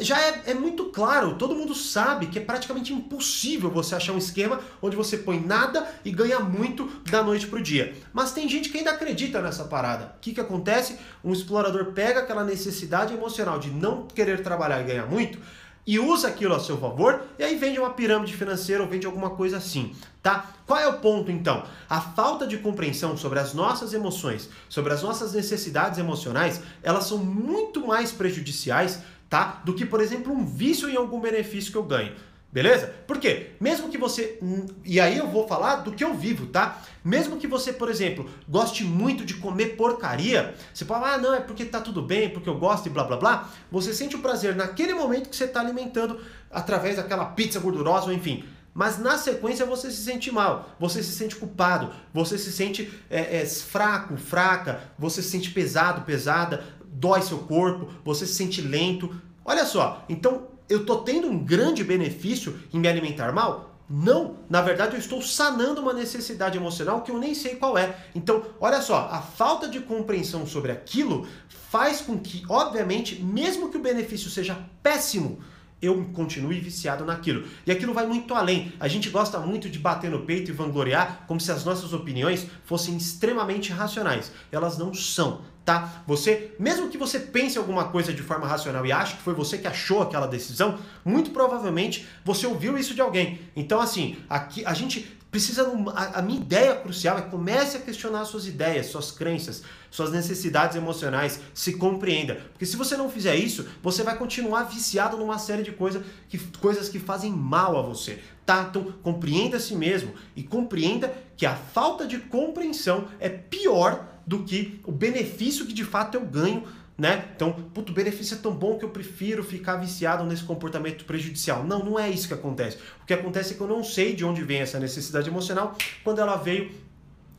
Já 0.00 0.16
é, 0.20 0.42
é, 0.46 0.54
muito 0.54 0.90
claro, 0.90 1.34
todo 1.34 1.56
mundo 1.56 1.74
sabe 1.74 2.26
que 2.26 2.38
é 2.38 2.42
praticamente 2.42 2.92
impossível 2.92 3.68
você 3.68 3.96
achar 3.96 4.12
um 4.12 4.18
esquema 4.18 4.60
onde 4.80 4.94
você 4.94 5.16
põe 5.16 5.40
nada 5.40 5.88
e 6.04 6.12
ganha 6.12 6.38
muito 6.38 6.86
da 7.10 7.20
noite 7.20 7.48
para 7.48 7.58
o 7.58 7.62
dia. 7.62 7.96
Mas 8.12 8.30
tem 8.30 8.48
gente 8.48 8.68
que 8.68 8.78
ainda 8.78 8.92
acredita 8.92 9.42
nessa 9.42 9.64
parada. 9.64 10.14
O 10.18 10.20
que, 10.20 10.34
que 10.34 10.40
acontece? 10.40 11.00
Um 11.24 11.32
explorador 11.32 11.86
pega 11.86 12.20
aquela 12.20 12.44
necessidade 12.44 13.12
emocional 13.12 13.58
de 13.58 13.70
não 13.70 14.06
querer 14.06 14.40
trabalhar 14.44 14.82
e 14.82 14.84
ganhar 14.84 15.06
muito, 15.06 15.40
e 15.88 15.98
usa 15.98 16.28
aquilo 16.28 16.54
a 16.54 16.60
seu 16.60 16.76
favor 16.76 17.22
e 17.38 17.42
aí 17.42 17.56
vende 17.56 17.78
uma 17.78 17.88
pirâmide 17.88 18.36
financeira 18.36 18.82
ou 18.82 18.88
vende 18.88 19.06
alguma 19.06 19.30
coisa 19.30 19.56
assim, 19.56 19.96
tá? 20.22 20.52
Qual 20.66 20.78
é 20.78 20.86
o 20.86 20.98
ponto 20.98 21.32
então? 21.32 21.64
A 21.88 21.98
falta 21.98 22.46
de 22.46 22.58
compreensão 22.58 23.16
sobre 23.16 23.38
as 23.38 23.54
nossas 23.54 23.94
emoções, 23.94 24.50
sobre 24.68 24.92
as 24.92 25.02
nossas 25.02 25.32
necessidades 25.32 25.98
emocionais, 25.98 26.60
elas 26.82 27.04
são 27.04 27.16
muito 27.16 27.86
mais 27.86 28.12
prejudiciais, 28.12 29.00
tá? 29.30 29.62
Do 29.64 29.72
que, 29.72 29.86
por 29.86 30.02
exemplo, 30.02 30.30
um 30.30 30.44
vício 30.44 30.90
em 30.90 30.96
algum 30.96 31.20
benefício 31.20 31.72
que 31.72 31.78
eu 31.78 31.84
ganho. 31.84 32.14
Beleza? 32.50 32.94
Por 33.06 33.18
quê? 33.18 33.50
Mesmo 33.60 33.90
que 33.90 33.98
você. 33.98 34.38
E 34.82 34.98
aí 34.98 35.18
eu 35.18 35.28
vou 35.28 35.46
falar 35.46 35.76
do 35.76 35.92
que 35.92 36.02
eu 36.02 36.14
vivo, 36.14 36.46
tá? 36.46 36.80
Mesmo 37.04 37.36
que 37.36 37.46
você, 37.46 37.74
por 37.74 37.90
exemplo, 37.90 38.28
goste 38.48 38.84
muito 38.84 39.22
de 39.24 39.34
comer 39.34 39.76
porcaria, 39.76 40.54
você 40.72 40.84
fala, 40.86 41.12
ah, 41.14 41.18
não, 41.18 41.34
é 41.34 41.40
porque 41.40 41.66
tá 41.66 41.80
tudo 41.80 42.00
bem, 42.00 42.30
porque 42.30 42.48
eu 42.48 42.58
gosto 42.58 42.86
e 42.86 42.90
blá 42.90 43.04
blá 43.04 43.18
blá. 43.18 43.50
Você 43.70 43.92
sente 43.92 44.16
o 44.16 44.20
prazer 44.20 44.56
naquele 44.56 44.94
momento 44.94 45.28
que 45.28 45.36
você 45.36 45.44
está 45.44 45.60
alimentando 45.60 46.18
através 46.50 46.96
daquela 46.96 47.26
pizza 47.26 47.60
gordurosa, 47.60 48.06
ou 48.06 48.12
enfim. 48.14 48.42
Mas 48.72 48.98
na 48.98 49.18
sequência 49.18 49.66
você 49.66 49.90
se 49.90 50.02
sente 50.02 50.30
mal, 50.30 50.70
você 50.80 51.02
se 51.02 51.12
sente 51.12 51.36
culpado, 51.36 51.92
você 52.14 52.38
se 52.38 52.50
sente 52.50 52.90
é, 53.10 53.40
é, 53.40 53.46
fraco, 53.46 54.16
fraca, 54.16 54.80
você 54.98 55.20
se 55.20 55.30
sente 55.30 55.50
pesado, 55.50 56.02
pesada, 56.02 56.64
dói 56.86 57.20
seu 57.20 57.38
corpo, 57.40 57.90
você 58.04 58.26
se 58.26 58.34
sente 58.34 58.62
lento. 58.62 59.14
Olha 59.44 59.66
só, 59.66 60.04
então 60.08 60.57
eu 60.68 60.80
estou 60.80 61.02
tendo 61.02 61.28
um 61.28 61.38
grande 61.38 61.82
benefício 61.82 62.58
em 62.72 62.78
me 62.78 62.88
alimentar 62.88 63.32
mal? 63.32 63.76
Não, 63.90 64.36
na 64.50 64.60
verdade 64.60 64.94
eu 64.94 64.98
estou 64.98 65.22
sanando 65.22 65.80
uma 65.80 65.94
necessidade 65.94 66.58
emocional 66.58 67.00
que 67.00 67.10
eu 67.10 67.18
nem 67.18 67.34
sei 67.34 67.56
qual 67.56 67.78
é. 67.78 67.96
Então, 68.14 68.44
olha 68.60 68.82
só, 68.82 69.08
a 69.10 69.22
falta 69.22 69.66
de 69.66 69.80
compreensão 69.80 70.46
sobre 70.46 70.70
aquilo 70.70 71.26
faz 71.48 72.02
com 72.02 72.18
que, 72.18 72.42
obviamente, 72.48 73.22
mesmo 73.22 73.70
que 73.70 73.78
o 73.78 73.82
benefício 73.82 74.28
seja 74.28 74.58
péssimo, 74.82 75.38
eu 75.80 76.10
continue 76.12 76.60
viciado 76.60 77.04
naquilo. 77.04 77.46
E 77.66 77.70
aquilo 77.70 77.94
vai 77.94 78.06
muito 78.06 78.34
além. 78.34 78.72
A 78.80 78.88
gente 78.88 79.10
gosta 79.10 79.38
muito 79.38 79.68
de 79.70 79.78
bater 79.78 80.10
no 80.10 80.20
peito 80.20 80.50
e 80.50 80.54
vangloriar 80.54 81.24
como 81.26 81.40
se 81.40 81.52
as 81.52 81.64
nossas 81.64 81.92
opiniões 81.92 82.46
fossem 82.64 82.96
extremamente 82.96 83.72
racionais. 83.72 84.32
Elas 84.50 84.76
não 84.76 84.92
são 84.92 85.42
tá? 85.68 86.02
Você, 86.06 86.54
mesmo 86.58 86.88
que 86.88 86.96
você 86.96 87.20
pense 87.20 87.58
alguma 87.58 87.88
coisa 87.88 88.10
de 88.10 88.22
forma 88.22 88.46
racional 88.46 88.86
e 88.86 88.90
ache 88.90 89.16
que 89.16 89.22
foi 89.22 89.34
você 89.34 89.58
que 89.58 89.66
achou 89.66 90.00
aquela 90.00 90.26
decisão, 90.26 90.78
muito 91.04 91.30
provavelmente 91.30 92.08
você 92.24 92.46
ouviu 92.46 92.78
isso 92.78 92.94
de 92.94 93.02
alguém. 93.02 93.38
Então, 93.54 93.78
assim, 93.78 94.16
aqui 94.30 94.64
a 94.64 94.72
gente 94.72 95.17
precisa. 95.30 95.70
A, 95.94 96.22
minha 96.22 96.40
ideia 96.40 96.74
crucial 96.76 97.18
é 97.18 97.22
comece 97.22 97.76
a 97.76 97.80
questionar 97.80 98.24
suas 98.24 98.46
ideias, 98.46 98.86
suas 98.86 99.10
crenças, 99.10 99.62
suas 99.90 100.10
necessidades 100.10 100.76
emocionais, 100.76 101.40
se 101.54 101.74
compreenda. 101.74 102.36
Porque 102.52 102.66
se 102.66 102.76
você 102.76 102.96
não 102.96 103.10
fizer 103.10 103.36
isso, 103.36 103.66
você 103.82 104.02
vai 104.02 104.16
continuar 104.16 104.64
viciado 104.64 105.16
numa 105.16 105.38
série 105.38 105.62
de 105.62 105.72
coisa 105.72 106.02
que, 106.28 106.38
coisas 106.58 106.88
que 106.88 106.98
fazem 106.98 107.32
mal 107.32 107.78
a 107.78 107.82
você. 107.82 108.20
Tá? 108.44 108.66
Então, 108.70 108.92
compreenda 109.02 109.58
a 109.58 109.60
si 109.60 109.74
mesmo 109.74 110.14
e 110.34 110.42
compreenda 110.42 111.14
que 111.36 111.44
a 111.44 111.54
falta 111.54 112.06
de 112.06 112.18
compreensão 112.18 113.08
é 113.20 113.28
pior 113.28 114.06
do 114.26 114.42
que 114.44 114.80
o 114.84 114.92
benefício 114.92 115.66
que 115.66 115.72
de 115.72 115.84
fato 115.84 116.16
eu 116.16 116.20
ganho, 116.22 116.64
né? 116.98 117.28
Então, 117.36 117.52
puto, 117.52 117.92
o 117.92 117.94
benefício 117.94 118.34
é 118.34 118.38
tão 118.38 118.52
bom 118.52 118.76
que 118.76 118.84
eu 118.84 118.88
prefiro 118.90 119.44
ficar 119.44 119.76
viciado 119.76 120.24
nesse 120.24 120.42
comportamento 120.42 121.04
prejudicial. 121.04 121.62
Não, 121.62 121.84
não 121.84 121.96
é 121.96 122.10
isso 122.10 122.26
que 122.26 122.34
acontece. 122.34 122.76
O 123.00 123.06
que 123.06 123.14
acontece 123.14 123.54
é 123.54 123.56
que 123.56 123.62
eu 123.62 123.68
não 123.68 123.84
sei 123.84 124.16
de 124.16 124.24
onde 124.24 124.42
vem 124.42 124.58
essa 124.58 124.80
necessidade 124.80 125.28
emocional. 125.28 125.76
Quando 126.02 126.20
ela 126.20 126.34
veio, 126.34 126.72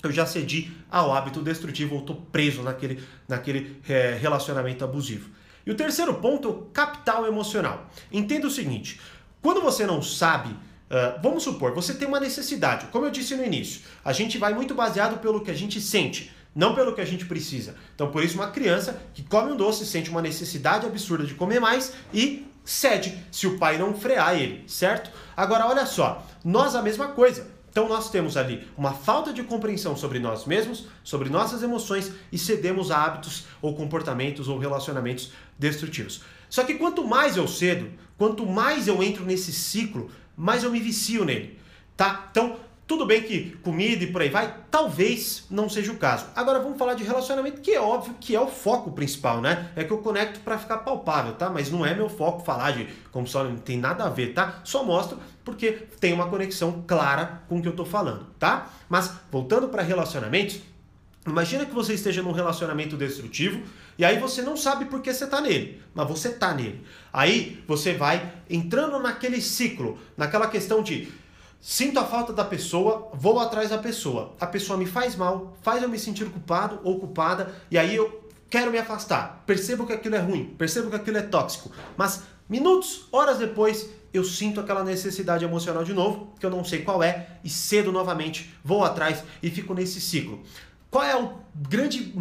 eu 0.02 0.14
já 0.14 0.26
cedi 0.26 0.72
ao 0.90 1.14
hábito 1.14 1.42
destrutivo 1.42 1.96
ou 1.96 2.02
estou 2.02 2.16
preso 2.32 2.64
naquele, 2.64 3.04
naquele 3.28 3.82
é, 3.90 4.18
relacionamento 4.20 4.86
abusivo. 4.86 5.30
E 5.66 5.72
o 5.72 5.76
terceiro 5.76 6.14
ponto 6.16 6.48
é 6.48 6.52
o 6.52 6.62
capital 6.72 7.28
emocional. 7.28 7.92
Entenda 8.10 8.48
o 8.48 8.52
seguinte: 8.52 9.02
quando 9.42 9.62
você 9.62 9.86
não 9.86 10.02
sabe 10.02 10.56
Uh, 10.90 11.22
vamos 11.22 11.44
supor, 11.44 11.72
você 11.72 11.94
tem 11.94 12.08
uma 12.08 12.20
necessidade. 12.20 12.88
Como 12.88 13.06
eu 13.06 13.12
disse 13.12 13.36
no 13.36 13.46
início, 13.46 13.82
a 14.04 14.12
gente 14.12 14.40
vai 14.40 14.56
muito 14.56 14.74
baseado 14.74 15.20
pelo 15.20 15.42
que 15.42 15.52
a 15.52 15.54
gente 15.54 15.80
sente 15.80 16.32
não 16.56 16.75
pelo 16.75 16.94
que 16.94 17.01
a 17.01 17.06
gente 17.06 17.25
precisa. 17.25 17.75
Então, 17.96 18.12
por 18.12 18.24
isso, 18.24 18.36
uma 18.36 18.51
criança 18.51 19.01
que 19.13 19.24
come 19.24 19.51
um 19.51 19.57
doce 19.57 19.86
sente 19.86 20.10
uma 20.10 20.22
necessidade 20.22 20.86
absurda 20.86 21.25
de 21.25 21.36
comer 21.36 21.60
mais 21.60 21.94
e 22.13 22.48
cede 22.63 23.18
se 23.31 23.47
o 23.47 23.57
pai 23.57 23.78
não 23.78 23.94
frear 23.94 24.40
ele, 24.40 24.64
certo? 24.68 25.12
Agora, 25.35 25.68
olha 25.68 25.85
só, 25.85 26.26
nós 26.44 26.76
a 26.76 26.81
mesma 26.81 27.09
coisa. 27.09 27.47
Então, 27.69 27.88
nós 27.88 28.09
temos 28.09 28.35
ali 28.35 28.68
uma 28.76 28.94
falta 28.94 29.31
de 29.31 29.44
compreensão 29.44 29.95
sobre 29.95 30.19
nós 30.19 30.45
mesmos, 30.45 30.88
sobre 31.04 31.30
nossas 31.30 31.62
emoções 31.62 32.12
e 32.31 32.38
cedemos 32.38 32.90
a 32.90 33.04
hábitos 33.04 33.45
ou 33.62 33.76
comportamentos 33.76 34.47
ou 34.47 34.57
relacionamentos 34.57 35.31
destrutivos. 35.57 36.24
Só 36.50 36.64
que 36.64 36.76
quanto 36.76 37.07
mais 37.07 37.38
eu 37.38 37.47
cedo, 37.47 37.92
quanto 38.18 38.45
mais 38.45 38.88
eu 38.88 39.04
entro 39.04 39.24
nesse 39.24 39.54
ciclo, 39.54 40.09
mais 40.35 40.64
eu 40.64 40.71
me 40.71 40.80
vicio 40.80 41.24
nele, 41.24 41.59
tá? 41.95 42.28
Então, 42.31 42.57
tudo 42.90 43.06
bem 43.06 43.22
que 43.22 43.52
comida 43.62 44.04
e 44.04 44.08
por 44.08 44.19
aí 44.19 44.30
vai, 44.30 44.52
talvez 44.72 45.46
não 45.48 45.69
seja 45.69 45.92
o 45.92 45.98
caso. 45.98 46.26
Agora 46.36 46.60
vamos 46.60 46.76
falar 46.76 46.96
de 46.96 47.04
relacionamento, 47.04 47.62
que 47.62 47.69
é 47.69 47.80
óbvio 47.80 48.16
que 48.19 48.36
é 48.36 48.42
o 48.42 48.48
foco 48.48 48.92
principal, 48.94 49.40
né? 49.42 49.69
É 49.76 49.84
que 49.84 49.94
eu 49.94 50.00
conecto 50.00 50.40
para 50.40 50.58
ficar 50.58 50.80
palpável, 50.80 51.34
tá? 51.34 51.52
Mas 51.52 51.69
não 51.69 51.86
é 51.86 51.94
meu 51.94 52.10
foco 52.10 52.44
falar 52.44 52.72
de 52.72 52.88
como 53.12 53.28
só 53.28 53.44
não 53.44 53.58
tem 53.58 53.78
nada 53.78 54.06
a 54.06 54.10
ver, 54.10 54.34
tá? 54.34 54.62
Só 54.64 54.84
mostro 54.84 55.19
porque 55.46 55.72
tem 56.00 56.14
uma 56.14 56.30
conexão 56.30 56.84
clara 56.88 57.44
com 57.48 57.60
o 57.60 57.62
que 57.62 57.68
eu 57.68 57.76
tô 57.76 57.86
falando, 57.86 58.26
tá? 58.40 58.72
Mas 58.90 59.14
voltando 59.31 59.69
para 59.69 59.84
relacionamentos, 59.84 60.60
imagina 61.28 61.68
que 61.68 61.76
você 61.76 61.94
esteja 61.94 62.24
num 62.24 62.31
relacionamento 62.31 62.98
destrutivo 62.98 63.62
e 64.00 64.04
aí 64.04 64.18
você 64.18 64.42
não 64.42 64.58
sabe 64.58 64.86
por 64.86 65.00
que 65.00 65.14
você 65.14 65.28
tá 65.28 65.40
nele, 65.40 65.80
mas 65.94 66.08
você 66.08 66.30
tá 66.31 66.56
nele. 66.56 66.84
Aí 67.14 67.64
você 67.68 67.94
vai 67.94 68.34
entrando 68.50 68.98
naquele 68.98 69.40
ciclo, 69.42 70.00
naquela 70.18 70.48
questão 70.48 70.81
de 70.81 71.08
Sinto 71.61 71.99
a 71.99 72.06
falta 72.06 72.31
da 72.31 72.45
pessoa, 72.45 73.09
vou 73.13 73.37
atrás 73.37 73.69
da 73.69 73.78
pessoa. 73.78 74.33
A 74.39 74.47
pessoa 74.47 74.80
me 74.80 74.85
faz 74.85 75.18
mal, 75.18 75.57
faz 75.61 75.83
eu 75.83 75.89
me 75.89 75.99
sentir 75.99 76.30
culpado 76.30 76.80
ou 76.83 76.97
culpada, 76.99 77.54
e 77.69 77.78
aí 77.78 77.94
eu 77.94 78.30
quero 78.49 78.71
me 78.71 78.78
afastar. 78.78 79.44
Percebo 79.45 79.85
que 79.85 79.92
aquilo 79.92 80.16
é 80.16 80.19
ruim, 80.19 80.56
percebo 80.57 80.89
que 80.89 80.95
aquilo 80.95 81.18
é 81.18 81.21
tóxico. 81.21 81.69
Mas 81.97 82.23
minutos, 82.47 83.07
horas 83.11 83.39
depois, 83.39 83.89
eu 84.13 84.23
sinto 84.23 84.61
aquela 84.61 84.85
necessidade 84.85 85.44
emocional 85.44 85.83
de 85.83 85.94
novo, 85.94 86.33
que 86.39 86.45
eu 86.45 86.49
não 86.49 86.63
sei 86.63 86.81
qual 86.81 87.04
é, 87.04 87.28
e 87.44 87.49
cedo 87.49 87.92
novamente 87.92 88.56
vou 88.63 88.85
atrás 88.85 89.21
e 89.44 89.51
fico 89.51 89.73
nesse 89.73 89.99
ciclo. 89.99 90.42
Qual 90.89 91.04
é 91.04 91.16
o 91.16 91.39
grande, 91.54 92.16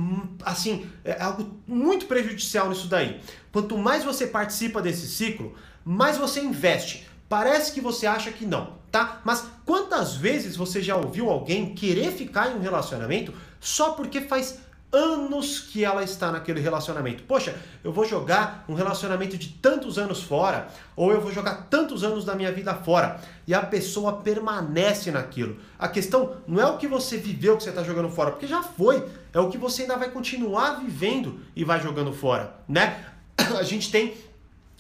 assim, 0.45 0.91
é 1.05 1.23
algo 1.23 1.49
muito 1.65 2.07
prejudicial 2.07 2.69
nisso 2.69 2.89
daí? 2.89 3.21
Quanto 3.53 3.79
mais 3.79 4.03
você 4.03 4.27
participa 4.27 4.83
desse 4.83 5.07
ciclo, 5.07 5.55
mais 5.85 6.19
você 6.19 6.41
investe 6.41 7.07
Parece 7.29 7.73
que 7.73 7.81
você 7.81 8.07
acha 8.07 8.33
que 8.33 8.47
não, 8.47 8.78
tá? 8.91 9.21
Mas 9.25 9.45
quantas 9.65 10.15
vezes 10.15 10.57
você 10.57 10.83
já 10.83 10.97
ouviu 10.97 11.31
alguém 11.31 11.75
querer 11.75 12.13
ficar 12.13 12.51
em 12.51 12.57
um 12.57 12.61
relacionamento 12.61 13.33
só 13.61 13.91
porque 13.93 14.23
faz 14.23 14.59
anos 14.91 15.61
que 15.61 15.85
ela 15.85 16.03
está 16.03 16.33
naquele 16.33 16.61
relacionamento. 16.61 17.23
Poxa, 17.25 17.55
eu 17.85 17.93
vou 17.93 18.07
jogar 18.07 18.65
um 18.69 18.75
relacionamento 18.75 19.37
de 19.37 19.51
tantos 19.51 19.99
anos 19.99 20.23
fora, 20.23 20.69
ou 20.97 21.13
eu 21.13 21.21
vou 21.21 21.31
jogar 21.31 21.67
tantos 21.69 22.03
anos 22.03 22.25
da 22.25 22.35
minha 22.35 22.51
vida 22.51 22.75
fora, 22.75 23.21
e 23.47 23.53
a 23.53 23.61
pessoa 23.61 24.15
permanece 24.21 25.11
naquilo. 25.11 25.59
A 25.79 25.89
questão 25.89 26.37
não 26.47 26.61
é 26.61 26.67
o 26.67 26.79
que 26.79 26.87
você 26.87 27.19
viveu 27.19 27.57
que 27.57 27.65
você 27.65 27.69
está 27.69 27.83
jogando 27.83 28.09
fora, 28.09 28.31
porque 28.31 28.47
já 28.47 28.63
foi, 28.63 29.07
é 29.33 29.39
o 29.39 29.51
que 29.51 29.59
você 29.59 29.83
ainda 29.83 29.97
vai 29.97 30.11
continuar 30.11 30.81
vivendo 30.81 31.41
e 31.55 31.65
vai 31.65 31.81
jogando 31.81 32.13
fora, 32.13 32.55
né? 32.67 33.05
A 33.59 33.63
gente 33.63 33.91
tem 33.91 34.17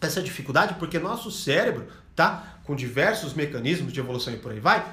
essa 0.01 0.23
dificuldade 0.23 0.75
porque 0.79 0.99
nosso 0.99 1.31
cérebro, 1.31 1.87
tá? 2.17 2.58
Com 2.69 2.77
diversos 2.77 3.33
mecanismos 3.33 3.95
de 3.95 3.99
evolução 3.99 4.35
e 4.35 4.37
por 4.37 4.53
aí 4.53 4.61
vai, 4.61 4.85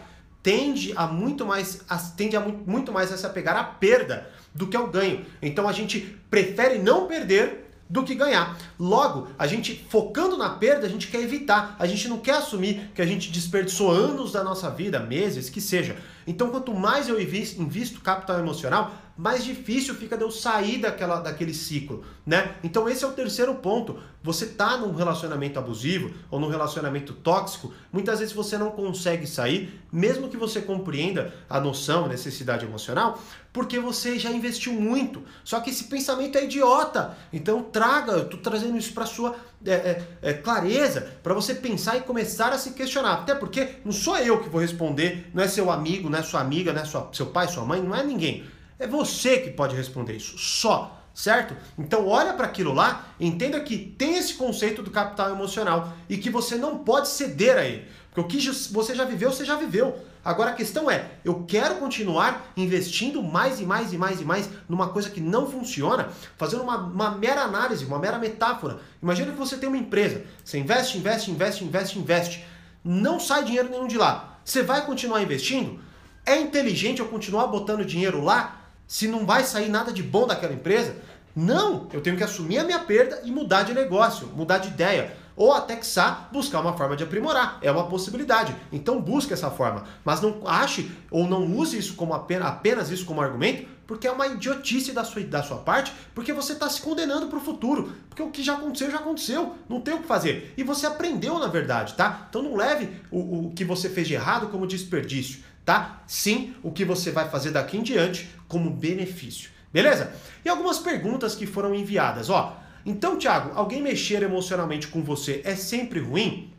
tende 0.41 0.94
a 0.96 1.05
muito 1.08 1.46
mais 1.46 1.82
a, 1.89 1.98
tende 1.98 2.38
a 2.38 2.39
muito 2.39 2.89
mais 2.89 3.12
a 3.12 3.17
se 3.17 3.25
apegar 3.25 3.58
à 3.58 3.65
perda 3.65 4.29
do 4.53 4.67
que 4.67 4.77
ao 4.77 4.88
ganho. 4.88 5.25
Então 5.41 5.67
a 5.67 5.74
gente 5.74 6.00
prefere 6.29 6.79
não 6.79 7.05
perder 7.05 7.65
do 7.89 8.03
que 8.03 8.15
ganhar. 8.15 8.58
Logo, 8.79 9.27
a 9.38 9.46
gente 9.46 9.86
focando 9.89 10.38
na 10.38 10.51
perda, 10.51 10.88
a 10.88 10.89
gente 10.89 11.08
quer 11.08 11.22
evitar, 11.22 11.75
a 11.77 11.86
gente 11.86 12.08
não 12.08 12.17
quer 12.17 12.36
assumir 12.36 12.91
que 12.96 13.01
a 13.01 13.05
gente 13.05 13.29
desperdiçou 13.29 13.91
anos 13.91 14.32
da 14.32 14.44
nossa 14.44 14.70
vida, 14.70 15.00
meses, 15.00 15.50
que 15.50 15.60
seja. 15.60 15.98
Então, 16.25 16.50
quanto 16.50 16.74
mais 16.74 17.08
eu 17.08 17.22
invisto 17.22 18.01
capital 18.01 18.39
emocional, 18.39 18.96
mais 19.17 19.45
difícil 19.45 19.95
fica 19.95 20.17
de 20.17 20.24
eu 20.24 20.31
sair 20.31 20.77
daquela, 20.79 21.22
daquele 21.22 21.53
ciclo, 21.53 22.03
né? 22.25 22.55
Então 22.63 22.89
esse 22.89 23.03
é 23.03 23.07
o 23.07 23.13
terceiro 23.13 23.55
ponto. 23.55 23.98
Você 24.22 24.48
tá 24.48 24.77
num 24.77 24.93
relacionamento 24.93 25.57
abusivo 25.57 26.12
ou 26.29 26.39
num 26.39 26.50
relacionamento 26.50 27.13
tóxico, 27.13 27.74
muitas 27.93 28.19
vezes 28.19 28.34
você 28.34 28.57
não 28.57 28.72
consegue 28.72 29.25
sair, 29.25 29.79
mesmo 29.91 30.27
que 30.27 30.36
você 30.36 30.62
compreenda 30.62 31.34
a 31.50 31.62
noção, 31.62 32.05
a 32.05 32.07
necessidade 32.10 32.65
emocional, 32.65 33.19
porque 33.53 33.79
você 33.79 34.19
já 34.19 34.29
investiu 34.31 34.74
muito. 34.74 35.24
Só 35.43 35.62
que 35.62 35.69
esse 35.69 35.86
pensamento 35.86 36.38
é 36.38 36.43
idiota. 36.43 37.15
Então 37.31 37.63
traga, 37.63 38.13
eu 38.13 38.29
tô 38.29 38.38
trazendo 38.38 38.77
isso 38.77 38.93
para 38.93 39.05
sua 39.05 39.36
é, 39.65 39.72
é, 39.72 40.03
é, 40.22 40.34
clareza, 40.34 41.10
para 41.24 41.34
você 41.34 41.55
pensar 41.55 41.95
e 41.95 42.01
começar 42.01 42.51
a 42.51 42.57
se 42.57 42.72
questionar. 42.72 43.13
Até 43.13 43.34
porque 43.34 43.75
não 43.86 43.93
sou 43.93 44.17
eu 44.17 44.41
que 44.43 44.50
vou 44.50 44.60
responder, 44.60 45.29
não 45.34 45.41
é 45.41 45.48
seu 45.48 45.72
amigo, 45.72 46.10
não 46.10 46.19
é 46.19 46.24
sua 46.24 46.41
amiga, 46.41 46.74
não 46.74 46.81
é 46.81 46.86
sua, 46.86 47.10
seu 47.13 47.27
pai, 47.27 47.48
sua 47.48 47.63
mãe, 47.63 47.81
não 47.81 47.95
é 47.95 48.03
ninguém. 48.03 48.43
É 48.77 48.88
você 48.88 49.38
que 49.38 49.51
pode 49.51 49.75
responder 49.75 50.13
isso, 50.13 50.38
só, 50.38 51.01
certo? 51.13 51.55
Então 51.77 52.08
olha 52.08 52.34
para 52.34 52.46
aquilo 52.46 52.74
lá, 52.74 53.05
entenda 53.20 53.60
que 53.62 53.77
tem 53.77 54.17
esse 54.17 54.34
conceito 54.34 54.84
do 54.84 54.91
capital 54.91 55.29
emocional 55.32 55.94
e 56.10 56.17
que 56.17 56.29
você 56.29 56.58
não 56.58 56.79
pode 56.79 57.08
ceder 57.08 57.58
a 57.58 57.65
ele. 57.65 57.88
Porque 58.13 58.38
o 58.38 58.39
que 58.39 58.51
você 58.72 58.94
já 58.94 59.05
viveu, 59.05 59.32
você 59.32 59.46
já 59.46 59.55
viveu. 59.55 59.98
Agora 60.24 60.51
a 60.51 60.55
questão 60.55 60.89
é, 60.89 61.12
eu 61.24 61.44
quero 61.48 61.75
continuar 61.75 62.51
investindo 62.58 63.22
mais 63.22 63.60
e 63.60 63.65
mais 63.65 63.94
e 63.94 63.98
mais 63.98 64.20
e 64.20 64.25
mais 64.25 64.50
numa 64.67 64.89
coisa 64.89 65.10
que 65.10 65.22
não 65.22 65.50
funciona, 65.50 66.10
fazendo 66.36 66.63
uma, 66.63 66.77
uma 66.77 67.12
mera 67.12 67.44
análise, 67.44 67.86
uma 67.86 68.00
mera 68.00 68.17
metáfora. 68.17 68.79
Imagina 69.01 69.32
que 69.32 69.38
você 69.38 69.55
tem 69.55 69.70
uma 69.70 69.77
empresa, 69.77 70.25
você 70.44 70.58
investe, 70.58 70.98
investe, 70.98 71.32
investe, 71.32 71.63
investe, 71.63 72.00
investe, 72.00 72.46
não 72.84 73.20
sai 73.20 73.44
dinheiro 73.44 73.70
nenhum 73.70 73.88
de 73.88 73.98
lá. 73.98 74.39
Você 74.44 74.63
vai 74.63 74.86
continuar 74.86 75.22
investindo? 75.22 75.79
É 76.25 76.39
inteligente 76.39 77.00
eu 77.00 77.08
continuar 77.08 77.48
botando 77.48 77.86
dinheiro 77.86 78.24
lá 78.24 78.64
se 78.88 79.08
não 79.08 79.25
vai 79.25 79.44
sair 79.44 79.70
nada 79.70 79.92
de 79.92 80.04
bom 80.04 80.27
daquela 80.27 80.54
empresa. 80.54 80.96
Não, 81.36 81.88
eu 81.92 82.01
tenho 82.01 82.15
que 82.15 82.24
assumir 82.24 82.60
a 82.60 82.63
minha 82.63 82.80
perda 82.80 83.22
e 83.25 83.32
mudar 83.32 83.63
de 83.63 83.74
negócio, 83.74 84.27
mudar 84.27 84.60
de 84.60 84.70
ideia. 84.70 85.15
Ou 85.36 85.51
até 85.51 85.75
que 85.75 85.86
buscar 86.32 86.62
uma 86.62 86.77
forma 86.77 86.96
de 86.96 87.04
aprimorar. 87.04 87.60
É 87.62 87.70
uma 87.70 87.88
possibilidade. 87.88 88.56
Então 88.72 89.01
busque 89.01 89.34
essa 89.34 89.51
forma. 89.51 89.84
Mas 90.06 90.22
não 90.22 90.48
ache 90.48 90.89
ou 91.12 91.27
não 91.27 91.46
use 91.46 91.77
isso 91.77 91.96
como 91.96 92.13
apenas, 92.13 92.48
apenas 92.48 92.89
isso 92.89 93.06
como 93.06 93.20
argumento, 93.20 93.68
porque 93.86 94.08
é 94.08 94.12
uma 94.12 94.27
idiotice 94.27 94.94
da 94.94 95.04
sua, 95.04 95.22
da 95.24 95.44
sua 95.44 95.58
parte, 95.58 95.92
porque 96.13 96.32
você 96.32 96.54
está 96.54 96.70
se 96.70 96.82
condenando 96.82 97.27
para 97.27 97.38
o 97.38 97.42
futuro. 97.42 97.92
Porque 98.08 98.24
o 98.24 98.32
que 98.32 98.42
já 98.42 98.54
aconteceu, 98.54 98.89
já 98.89 99.00
aconteceu. 99.00 99.56
Não 99.68 99.82
tem 99.82 99.94
o 99.94 100.00
que 100.00 100.08
fazer. 100.08 100.54
E 100.56 100.63
você 100.63 100.86
aprendeu, 100.88 101.38
na 101.38 101.48
verdade, 101.48 101.96
tá? 101.96 102.27
Então 102.30 102.42
não 102.42 102.56
leve 102.56 102.89
o, 103.12 103.48
o 103.48 103.51
que 103.54 103.65
você 103.65 103.89
fez 103.89 104.08
de 104.08 104.13
errado 104.13 104.48
como 104.48 104.65
desperdício 104.65 105.44
tá? 105.65 106.03
Sim, 106.07 106.55
o 106.62 106.72
que 106.72 106.86
você 106.86 107.12
vai 107.12 107.27
fazer 107.27 107.51
daqui 107.51 107.77
em 107.77 107.84
diante 107.84 108.29
como 108.48 108.69
benefício. 108.69 109.50
Beleza? 109.74 110.13
E 110.45 110.50
algumas 110.50 110.79
perguntas 110.79 111.36
que 111.36 111.45
foram 111.45 111.74
enviadas, 111.74 112.29
ó. 112.29 112.62
Então, 112.86 113.17
Thiago, 113.17 113.51
alguém 113.55 113.81
mexer 113.81 114.22
emocionalmente 114.22 114.88
com 114.88 115.03
você 115.03 115.41
é 115.43 115.55
sempre 115.55 116.00
ruim? 116.00 116.53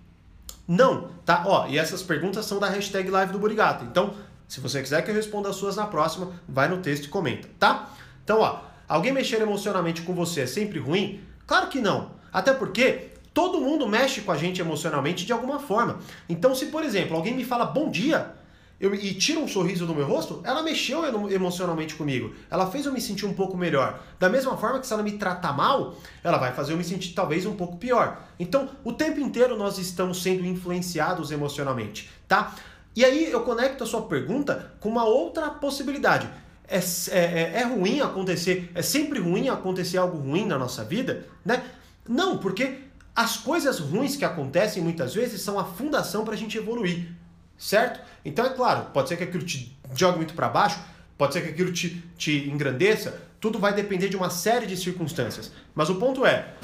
Não, 0.67 1.11
tá? 1.25 1.45
Ó, 1.47 1.69
e 1.69 1.79
essas 1.79 2.03
perguntas 2.03 2.45
são 2.45 2.59
da 2.59 2.69
hashtag 2.69 3.09
live 3.09 3.33
do 3.33 3.39
Burigato. 3.39 3.85
Então, 3.85 4.13
se 4.49 4.61
você 4.61 4.83
quiser 4.83 5.03
que 5.03 5.11
eu 5.11 5.15
responda 5.15 5.49
as 5.49 5.57
suas 5.57 5.77
na 5.77 5.87
próxima, 5.87 6.33
vai 6.49 6.69
no 6.69 6.79
texto 6.79 7.05
e 7.05 7.09
comenta, 7.09 7.49
tá? 7.59 7.91
Então, 8.25 8.41
ó, 8.41 8.61
alguém 8.89 9.13
mexer 9.13 9.41
emocionalmente 9.41 10.03
com 10.03 10.13
você 10.13 10.43
é 10.43 10.47
sempre 10.47 10.81
ruim? 10.81 11.21
Claro 11.47 11.69
que 11.69 11.81
não. 11.81 12.11
Até 12.33 12.53
porque 12.53 13.13
todo 13.33 13.61
mundo 13.61 13.89
mexe 13.89 14.21
com 14.23 14.33
a 14.33 14.37
gente 14.37 14.61
emocionalmente 14.61 15.25
de 15.25 15.33
alguma 15.33 15.61
forma. 15.61 16.01
Então, 16.29 16.55
se 16.55 16.67
por 16.67 16.83
exemplo, 16.83 17.17
alguém 17.17 17.35
me 17.35 17.45
fala 17.45 17.65
bom 17.65 17.89
dia, 17.89 18.35
eu, 18.79 18.95
e 18.95 19.15
tira 19.15 19.41
um 19.41 19.49
sorriso 19.49 19.87
do 19.87 19.95
meu 19.95 20.07
rosto, 20.07 20.41
ela 20.45 20.63
mexeu 20.63 21.03
emocionalmente 21.31 21.95
comigo. 21.95 22.35
Ela 22.51 22.71
fez 22.71 22.85
eu 22.85 22.93
me 22.93 23.01
sentir 23.01 23.25
um 23.25 23.33
pouco 23.33 23.57
melhor. 23.57 24.03
Da 24.19 24.29
mesma 24.29 24.57
forma 24.57 24.79
que 24.79 24.87
se 24.87 24.93
ela 24.93 25.03
me 25.03 25.13
tratar 25.13 25.55
mal, 25.55 25.97
ela 26.23 26.37
vai 26.37 26.53
fazer 26.53 26.75
eu 26.75 26.77
me 26.77 26.85
sentir 26.85 27.15
talvez 27.15 27.47
um 27.47 27.57
pouco 27.57 27.79
pior. 27.79 28.23
Então, 28.39 28.69
o 28.85 28.93
tempo 28.93 29.19
inteiro 29.19 29.57
nós 29.57 29.79
estamos 29.79 30.23
sendo 30.23 30.45
influenciados 30.45 31.31
emocionalmente, 31.31 32.11
tá? 32.29 32.55
E 32.95 33.03
aí 33.03 33.31
eu 33.31 33.41
conecto 33.45 33.83
a 33.83 33.87
sua 33.87 34.03
pergunta 34.03 34.73
com 34.79 34.91
uma 34.91 35.05
outra 35.05 35.49
possibilidade. 35.49 36.29
É, 36.69 36.79
é, 37.11 37.61
é 37.61 37.63
ruim 37.63 38.01
acontecer, 38.01 38.71
é 38.75 38.83
sempre 38.83 39.21
ruim 39.21 39.49
acontecer 39.49 39.97
algo 39.97 40.19
ruim 40.19 40.45
na 40.45 40.59
nossa 40.59 40.85
vida, 40.85 41.27
né? 41.45 41.65
Não, 42.07 42.39
porque 42.39 42.81
as 43.15 43.39
coisas 43.39 43.79
ruins 43.79 44.17
que 44.17 44.25
acontecem 44.25 44.83
muitas 44.83 45.15
vezes 45.15 45.41
são 45.41 45.59
a 45.59 45.65
fundação 45.65 46.25
para 46.25 46.35
a 46.35 46.37
gente 46.37 46.59
evoluir 46.59 47.09
certo? 47.59 48.01
Então 48.25 48.45
é 48.45 48.51
claro, 48.51 48.91
pode 48.93 49.09
ser 49.09 49.17
que 49.17 49.25
aquilo 49.25 49.45
te 49.45 49.77
jogue 49.95 50.17
muito 50.19 50.35
para 50.35 50.49
baixo, 50.49 50.79
pode 51.17 51.33
ser 51.33 51.43
que 51.43 51.51
aquilo 51.51 51.73
te, 51.73 52.03
te 52.17 52.49
engrandeça, 52.49 53.21
tudo 53.41 53.59
vai 53.59 53.73
depender 53.73 54.09
de 54.09 54.17
uma 54.17 54.31
série 54.31 54.67
de 54.67 54.77
circunstâncias. 54.77 55.53
Mas 55.75 55.89
o 55.89 55.97
ponto 55.97 56.27
é, 56.27 56.55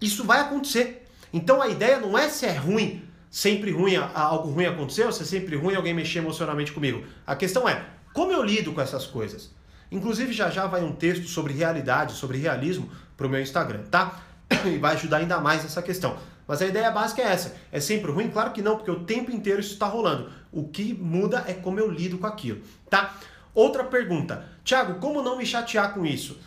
isso 0.00 0.24
vai 0.24 0.40
acontecer. 0.40 1.06
Então 1.32 1.60
a 1.60 1.68
ideia 1.68 1.98
não 1.98 2.16
é 2.16 2.28
se 2.28 2.46
é 2.46 2.52
ruim, 2.52 3.02
sempre 3.30 3.70
ruim, 3.70 3.96
algo 3.96 4.50
ruim 4.50 4.66
aconteceu, 4.66 5.12
se 5.12 5.22
é 5.22 5.26
sempre 5.26 5.56
ruim 5.56 5.74
alguém 5.74 5.94
mexer 5.94 6.18
emocionalmente 6.18 6.72
comigo. 6.72 7.04
A 7.26 7.36
questão 7.36 7.68
é, 7.68 7.84
como 8.12 8.32
eu 8.32 8.42
lido 8.42 8.72
com 8.72 8.80
essas 8.80 9.06
coisas? 9.06 9.50
Inclusive 9.90 10.32
já 10.32 10.50
já 10.50 10.66
vai 10.66 10.82
um 10.82 10.92
texto 10.92 11.26
sobre 11.26 11.52
realidade, 11.52 12.12
sobre 12.12 12.38
realismo 12.38 12.90
para 13.16 13.26
o 13.26 13.30
meu 13.30 13.40
Instagram, 13.40 13.82
tá? 13.90 14.20
E 14.66 14.78
vai 14.78 14.94
ajudar 14.94 15.18
ainda 15.18 15.40
mais 15.40 15.64
essa 15.64 15.82
questão. 15.82 16.16
Mas 16.48 16.62
a 16.62 16.66
ideia 16.66 16.90
básica 16.90 17.20
é 17.20 17.26
essa. 17.26 17.54
É 17.70 17.78
sempre 17.78 18.10
ruim? 18.10 18.30
Claro 18.30 18.52
que 18.52 18.62
não, 18.62 18.76
porque 18.76 18.90
o 18.90 19.04
tempo 19.04 19.30
inteiro 19.30 19.60
isso 19.60 19.74
está 19.74 19.86
rolando. 19.86 20.32
O 20.50 20.66
que 20.66 20.94
muda 20.94 21.44
é 21.46 21.52
como 21.52 21.78
eu 21.78 21.90
lido 21.90 22.16
com 22.16 22.26
aquilo, 22.26 22.62
tá? 22.88 23.14
Outra 23.54 23.84
pergunta. 23.84 24.48
Tiago, 24.64 24.98
como 24.98 25.22
não 25.22 25.36
me 25.36 25.44
chatear 25.44 25.92
com 25.92 26.06
isso? 26.06 26.38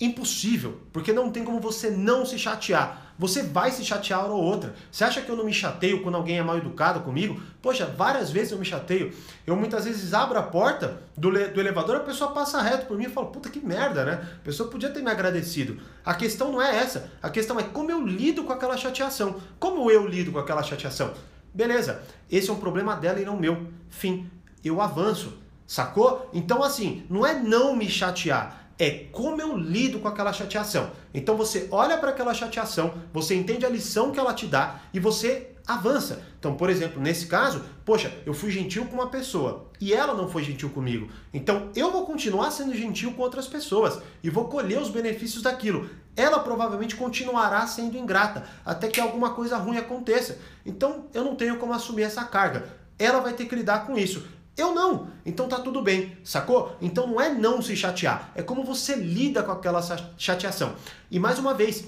Impossível, 0.00 0.80
porque 0.92 1.12
não 1.12 1.30
tem 1.30 1.44
como 1.44 1.60
você 1.60 1.90
não 1.90 2.24
se 2.24 2.38
chatear. 2.38 3.09
Você 3.20 3.42
vai 3.42 3.70
se 3.70 3.84
chatear 3.84 4.24
hora 4.24 4.32
ou 4.32 4.42
outra. 4.42 4.74
Você 4.90 5.04
acha 5.04 5.20
que 5.20 5.28
eu 5.28 5.36
não 5.36 5.44
me 5.44 5.52
chateio 5.52 6.02
quando 6.02 6.14
alguém 6.14 6.38
é 6.38 6.42
mal 6.42 6.56
educado 6.56 7.00
comigo? 7.00 7.38
Poxa, 7.60 7.84
várias 7.84 8.30
vezes 8.30 8.52
eu 8.52 8.58
me 8.58 8.64
chateio. 8.64 9.12
Eu 9.46 9.54
muitas 9.54 9.84
vezes 9.84 10.14
abro 10.14 10.38
a 10.38 10.42
porta 10.42 11.02
do, 11.14 11.30
do 11.30 11.60
elevador, 11.60 11.96
a 11.96 12.00
pessoa 12.00 12.32
passa 12.32 12.62
reto 12.62 12.86
por 12.86 12.96
mim 12.96 13.04
e 13.04 13.10
fala, 13.10 13.26
puta 13.26 13.50
que 13.50 13.60
merda, 13.60 14.06
né? 14.06 14.26
A 14.40 14.42
pessoa 14.42 14.70
podia 14.70 14.88
ter 14.88 15.02
me 15.02 15.10
agradecido. 15.10 15.78
A 16.02 16.14
questão 16.14 16.50
não 16.50 16.62
é 16.62 16.78
essa. 16.78 17.12
A 17.22 17.28
questão 17.28 17.60
é 17.60 17.62
como 17.62 17.90
eu 17.90 18.02
lido 18.02 18.42
com 18.42 18.54
aquela 18.54 18.78
chateação. 18.78 19.38
Como 19.58 19.90
eu 19.90 20.06
lido 20.06 20.32
com 20.32 20.38
aquela 20.38 20.62
chateação? 20.62 21.12
Beleza, 21.52 22.00
esse 22.30 22.48
é 22.48 22.52
um 22.54 22.58
problema 22.58 22.96
dela 22.96 23.20
e 23.20 23.24
não 23.26 23.36
meu. 23.36 23.66
Fim, 23.90 24.30
eu 24.64 24.80
avanço. 24.80 25.36
Sacou? 25.66 26.30
Então, 26.32 26.62
assim, 26.62 27.04
não 27.10 27.26
é 27.26 27.34
não 27.38 27.76
me 27.76 27.86
chatear 27.86 28.59
é 28.80 28.90
como 29.12 29.40
eu 29.42 29.54
lido 29.56 29.98
com 30.00 30.08
aquela 30.08 30.32
chateação. 30.32 30.90
Então 31.12 31.36
você 31.36 31.68
olha 31.70 31.98
para 31.98 32.10
aquela 32.10 32.32
chateação, 32.32 32.94
você 33.12 33.34
entende 33.34 33.66
a 33.66 33.68
lição 33.68 34.10
que 34.10 34.18
ela 34.18 34.32
te 34.32 34.46
dá 34.46 34.80
e 34.94 34.98
você 34.98 35.50
avança. 35.66 36.24
Então, 36.38 36.56
por 36.56 36.70
exemplo, 36.70 37.00
nesse 37.00 37.26
caso, 37.26 37.62
poxa, 37.84 38.10
eu 38.24 38.32
fui 38.32 38.50
gentil 38.50 38.86
com 38.86 38.94
uma 38.94 39.08
pessoa 39.08 39.68
e 39.78 39.92
ela 39.92 40.14
não 40.14 40.30
foi 40.30 40.42
gentil 40.42 40.70
comigo. 40.70 41.08
Então, 41.32 41.70
eu 41.76 41.92
vou 41.92 42.06
continuar 42.06 42.50
sendo 42.50 42.74
gentil 42.74 43.12
com 43.12 43.20
outras 43.22 43.46
pessoas 43.46 44.00
e 44.22 44.30
vou 44.30 44.46
colher 44.46 44.80
os 44.80 44.88
benefícios 44.88 45.42
daquilo. 45.42 45.88
Ela 46.16 46.38
provavelmente 46.40 46.96
continuará 46.96 47.66
sendo 47.66 47.98
ingrata 47.98 48.44
até 48.64 48.88
que 48.88 49.00
alguma 49.00 49.30
coisa 49.34 49.58
ruim 49.58 49.76
aconteça. 49.76 50.38
Então, 50.64 51.04
eu 51.12 51.22
não 51.22 51.36
tenho 51.36 51.58
como 51.58 51.74
assumir 51.74 52.02
essa 52.02 52.24
carga. 52.24 52.64
Ela 52.98 53.20
vai 53.20 53.34
ter 53.34 53.44
que 53.44 53.54
lidar 53.54 53.86
com 53.86 53.96
isso. 53.96 54.26
Eu 54.60 54.74
não. 54.74 55.08
Então 55.24 55.48
tá 55.48 55.58
tudo 55.58 55.80
bem, 55.80 56.18
sacou? 56.22 56.76
Então 56.82 57.06
não 57.06 57.18
é 57.18 57.32
não 57.32 57.62
se 57.62 57.74
chatear, 57.74 58.30
é 58.34 58.42
como 58.42 58.62
você 58.62 58.94
lida 58.94 59.42
com 59.42 59.52
aquela 59.52 59.80
chateação. 60.18 60.74
E 61.10 61.18
mais 61.18 61.38
uma 61.38 61.54
vez, 61.54 61.86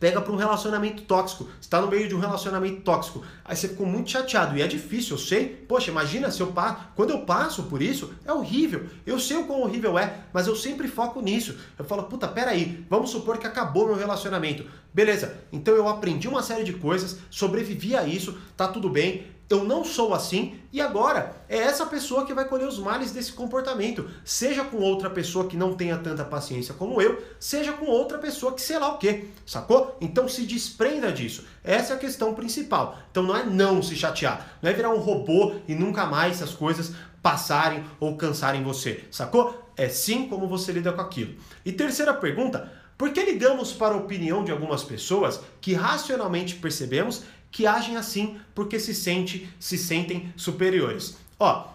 pega 0.00 0.20
para 0.20 0.32
um 0.32 0.36
relacionamento 0.36 1.02
tóxico. 1.02 1.48
está 1.60 1.80
no 1.80 1.86
meio 1.86 2.08
de 2.08 2.14
um 2.16 2.18
relacionamento 2.18 2.80
tóxico. 2.80 3.22
Aí 3.44 3.54
você 3.54 3.68
ficou 3.68 3.86
muito 3.86 4.10
chateado. 4.10 4.56
E 4.56 4.62
é 4.62 4.66
difícil, 4.66 5.14
eu 5.14 5.22
sei. 5.22 5.46
Poxa, 5.46 5.92
imagina 5.92 6.28
se 6.28 6.40
eu. 6.40 6.52
Quando 6.96 7.10
eu 7.10 7.20
passo 7.20 7.62
por 7.64 7.80
isso, 7.80 8.12
é 8.24 8.32
horrível. 8.32 8.84
Eu 9.06 9.20
sei 9.20 9.36
o 9.36 9.44
quão 9.44 9.62
horrível 9.62 9.96
é, 9.96 10.24
mas 10.32 10.48
eu 10.48 10.56
sempre 10.56 10.88
foco 10.88 11.20
nisso. 11.20 11.56
Eu 11.78 11.84
falo, 11.84 12.02
puta, 12.02 12.26
peraí, 12.26 12.84
vamos 12.90 13.10
supor 13.10 13.38
que 13.38 13.46
acabou 13.46 13.86
meu 13.86 13.96
relacionamento. 13.96 14.64
Beleza, 14.92 15.38
então 15.52 15.72
eu 15.74 15.88
aprendi 15.88 16.26
uma 16.26 16.42
série 16.42 16.64
de 16.64 16.72
coisas, 16.72 17.18
sobrevivi 17.30 17.96
a 17.96 18.04
isso, 18.04 18.36
tá 18.56 18.66
tudo 18.66 18.90
bem 18.90 19.31
eu 19.52 19.64
não 19.64 19.84
sou 19.84 20.14
assim 20.14 20.58
e 20.72 20.80
agora 20.80 21.36
é 21.48 21.58
essa 21.58 21.84
pessoa 21.86 22.24
que 22.24 22.34
vai 22.34 22.46
colher 22.46 22.66
os 22.66 22.78
males 22.78 23.12
desse 23.12 23.32
comportamento. 23.32 24.08
Seja 24.24 24.64
com 24.64 24.78
outra 24.78 25.10
pessoa 25.10 25.46
que 25.46 25.56
não 25.56 25.74
tenha 25.74 25.98
tanta 25.98 26.24
paciência 26.24 26.74
como 26.74 27.00
eu, 27.00 27.22
seja 27.38 27.72
com 27.72 27.86
outra 27.86 28.18
pessoa 28.18 28.54
que 28.54 28.62
sei 28.62 28.78
lá 28.78 28.94
o 28.94 28.98
que, 28.98 29.28
sacou? 29.44 29.96
Então 30.00 30.28
se 30.28 30.46
desprenda 30.46 31.12
disso. 31.12 31.44
Essa 31.62 31.92
é 31.92 31.96
a 31.96 31.98
questão 31.98 32.34
principal. 32.34 32.98
Então 33.10 33.22
não 33.22 33.36
é 33.36 33.44
não 33.44 33.82
se 33.82 33.94
chatear, 33.94 34.58
não 34.62 34.70
é 34.70 34.72
virar 34.72 34.90
um 34.90 34.98
robô 34.98 35.54
e 35.68 35.74
nunca 35.74 36.06
mais 36.06 36.42
as 36.42 36.54
coisas 36.54 36.92
passarem 37.22 37.84
ou 38.00 38.16
cansarem 38.16 38.62
você, 38.62 39.04
sacou? 39.10 39.70
É 39.76 39.88
sim 39.88 40.28
como 40.28 40.48
você 40.48 40.72
lida 40.72 40.92
com 40.92 41.00
aquilo. 41.00 41.34
E 41.64 41.72
terceira 41.72 42.12
pergunta, 42.12 42.70
por 42.98 43.10
que 43.12 43.22
ligamos 43.24 43.72
para 43.72 43.94
a 43.94 43.98
opinião 43.98 44.44
de 44.44 44.52
algumas 44.52 44.84
pessoas 44.84 45.40
que 45.60 45.74
racionalmente 45.74 46.56
percebemos 46.56 47.22
que 47.52 47.66
agem 47.66 47.96
assim 47.96 48.40
porque 48.54 48.80
se, 48.80 48.94
sente, 48.94 49.48
se 49.60 49.78
sentem 49.78 50.32
superiores. 50.34 51.18
Ó, 51.38 51.68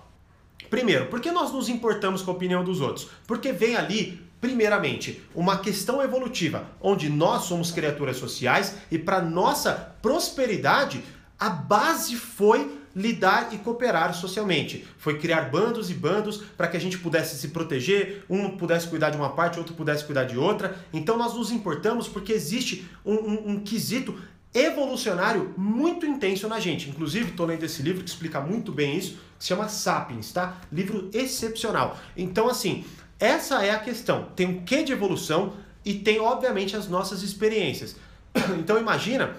primeiro, 0.70 1.06
por 1.06 1.22
que 1.22 1.32
nós 1.32 1.54
nos 1.54 1.70
importamos 1.70 2.22
com 2.22 2.32
a 2.32 2.34
opinião 2.34 2.64
dos 2.64 2.82
outros? 2.82 3.08
Porque 3.26 3.54
vem 3.54 3.78
ali 3.78 4.28
Primeiramente, 4.40 5.24
uma 5.34 5.58
questão 5.58 6.00
evolutiva, 6.00 6.68
onde 6.80 7.10
nós 7.10 7.46
somos 7.46 7.72
criaturas 7.72 8.18
sociais 8.18 8.76
e 8.92 9.00
para 9.00 9.20
nossa 9.20 9.96
prosperidade, 10.00 11.04
a 11.40 11.50
base 11.50 12.16
foi 12.16 12.72
lidar 12.96 13.50
e 13.52 13.58
cooperar 13.58 14.14
socialmente. 14.14 14.88
Foi 15.00 15.18
criar 15.18 15.50
bandos 15.50 15.90
e 15.90 15.94
bandos 15.94 16.38
para 16.56 16.68
que 16.68 16.78
a 16.78 16.80
gente 16.80 17.00
pudesse 17.00 17.36
se 17.36 17.48
proteger, 17.48 18.26
um 18.30 18.58
pudesse 18.58 18.88
cuidar 18.88 19.10
de 19.10 19.18
uma 19.18 19.30
parte, 19.30 19.58
outro 19.58 19.74
pudesse 19.74 20.04
cuidar 20.04 20.26
de 20.26 20.38
outra. 20.38 20.76
Então 20.94 21.18
nós 21.18 21.34
nos 21.34 21.52
importamos 21.52 22.08
porque 22.08 22.32
existe 22.32 22.88
um, 23.04 23.14
um, 23.14 23.50
um 23.52 23.60
quesito 23.60 24.20
evolucionário 24.54 25.54
muito 25.58 26.06
intenso 26.06 26.48
na 26.48 26.60
gente. 26.60 26.90
Inclusive, 26.90 27.32
estou 27.32 27.46
lendo 27.46 27.64
esse 27.64 27.82
livro 27.82 28.04
que 28.04 28.10
explica 28.10 28.40
muito 28.42 28.72
bem 28.72 28.98
isso, 28.98 29.14
que 29.38 29.44
se 29.44 29.48
chama 29.48 29.70
Sapiens, 29.70 30.32
tá? 30.32 30.58
Livro 30.72 31.10
excepcional. 31.14 31.98
Então, 32.16 32.48
assim, 32.48 32.86
essa 33.20 33.64
é 33.64 33.72
a 33.72 33.80
questão. 33.80 34.30
Tem 34.36 34.48
um 34.48 34.64
quê 34.64 34.84
de 34.84 34.92
evolução 34.92 35.54
e 35.84 35.94
tem, 35.96 36.20
obviamente, 36.20 36.76
as 36.76 36.88
nossas 36.88 37.24
experiências. 37.24 37.96
Então, 38.60 38.78
imagina 38.78 39.36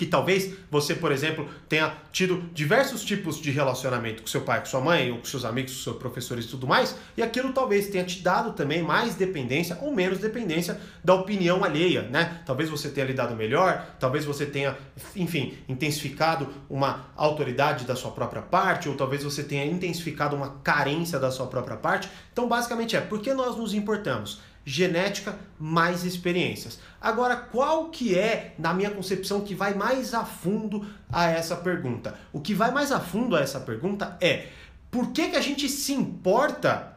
que 0.00 0.06
talvez 0.06 0.54
você, 0.70 0.94
por 0.94 1.12
exemplo, 1.12 1.46
tenha 1.68 1.92
tido 2.10 2.42
diversos 2.54 3.04
tipos 3.04 3.38
de 3.38 3.50
relacionamento 3.50 4.22
com 4.22 4.28
seu 4.28 4.40
pai, 4.40 4.60
com 4.60 4.64
sua 4.64 4.80
mãe, 4.80 5.10
ou 5.10 5.18
com 5.18 5.26
seus 5.26 5.44
amigos, 5.44 5.76
com 5.76 5.82
seus 5.82 5.96
professores 5.98 6.46
e 6.46 6.48
tudo 6.48 6.66
mais, 6.66 6.96
e 7.18 7.22
aquilo 7.22 7.52
talvez 7.52 7.88
tenha 7.88 8.02
te 8.02 8.22
dado 8.22 8.54
também 8.54 8.82
mais 8.82 9.14
dependência 9.14 9.76
ou 9.82 9.94
menos 9.94 10.18
dependência 10.18 10.80
da 11.04 11.12
opinião 11.12 11.62
alheia, 11.62 12.00
né? 12.00 12.40
Talvez 12.46 12.70
você 12.70 12.88
tenha 12.88 13.06
lidado 13.06 13.36
melhor, 13.36 13.94
talvez 14.00 14.24
você 14.24 14.46
tenha, 14.46 14.74
enfim, 15.14 15.58
intensificado 15.68 16.48
uma 16.70 17.10
autoridade 17.14 17.84
da 17.84 17.94
sua 17.94 18.12
própria 18.12 18.40
parte, 18.40 18.88
ou 18.88 18.94
talvez 18.94 19.22
você 19.22 19.44
tenha 19.44 19.66
intensificado 19.66 20.34
uma 20.34 20.60
carência 20.64 21.18
da 21.18 21.30
sua 21.30 21.46
própria 21.46 21.76
parte. 21.76 22.08
Então, 22.32 22.48
basicamente 22.48 22.96
é, 22.96 23.02
por 23.02 23.20
que 23.20 23.34
nós 23.34 23.54
nos 23.54 23.74
importamos? 23.74 24.40
Genética 24.64 25.38
mais 25.58 26.04
experiências. 26.04 26.78
Agora, 27.00 27.36
qual 27.36 27.88
que 27.88 28.18
é, 28.18 28.54
na 28.58 28.74
minha 28.74 28.90
concepção, 28.90 29.40
que 29.40 29.54
vai 29.54 29.74
mais 29.74 30.12
a 30.14 30.24
fundo 30.24 30.86
a 31.10 31.30
essa 31.30 31.56
pergunta? 31.56 32.18
O 32.32 32.40
que 32.40 32.54
vai 32.54 32.70
mais 32.70 32.92
a 32.92 33.00
fundo 33.00 33.36
a 33.36 33.40
essa 33.40 33.60
pergunta 33.60 34.16
é 34.20 34.48
por 34.90 35.12
que, 35.12 35.28
que 35.28 35.36
a 35.36 35.40
gente 35.40 35.68
se 35.68 35.92
importa 35.92 36.89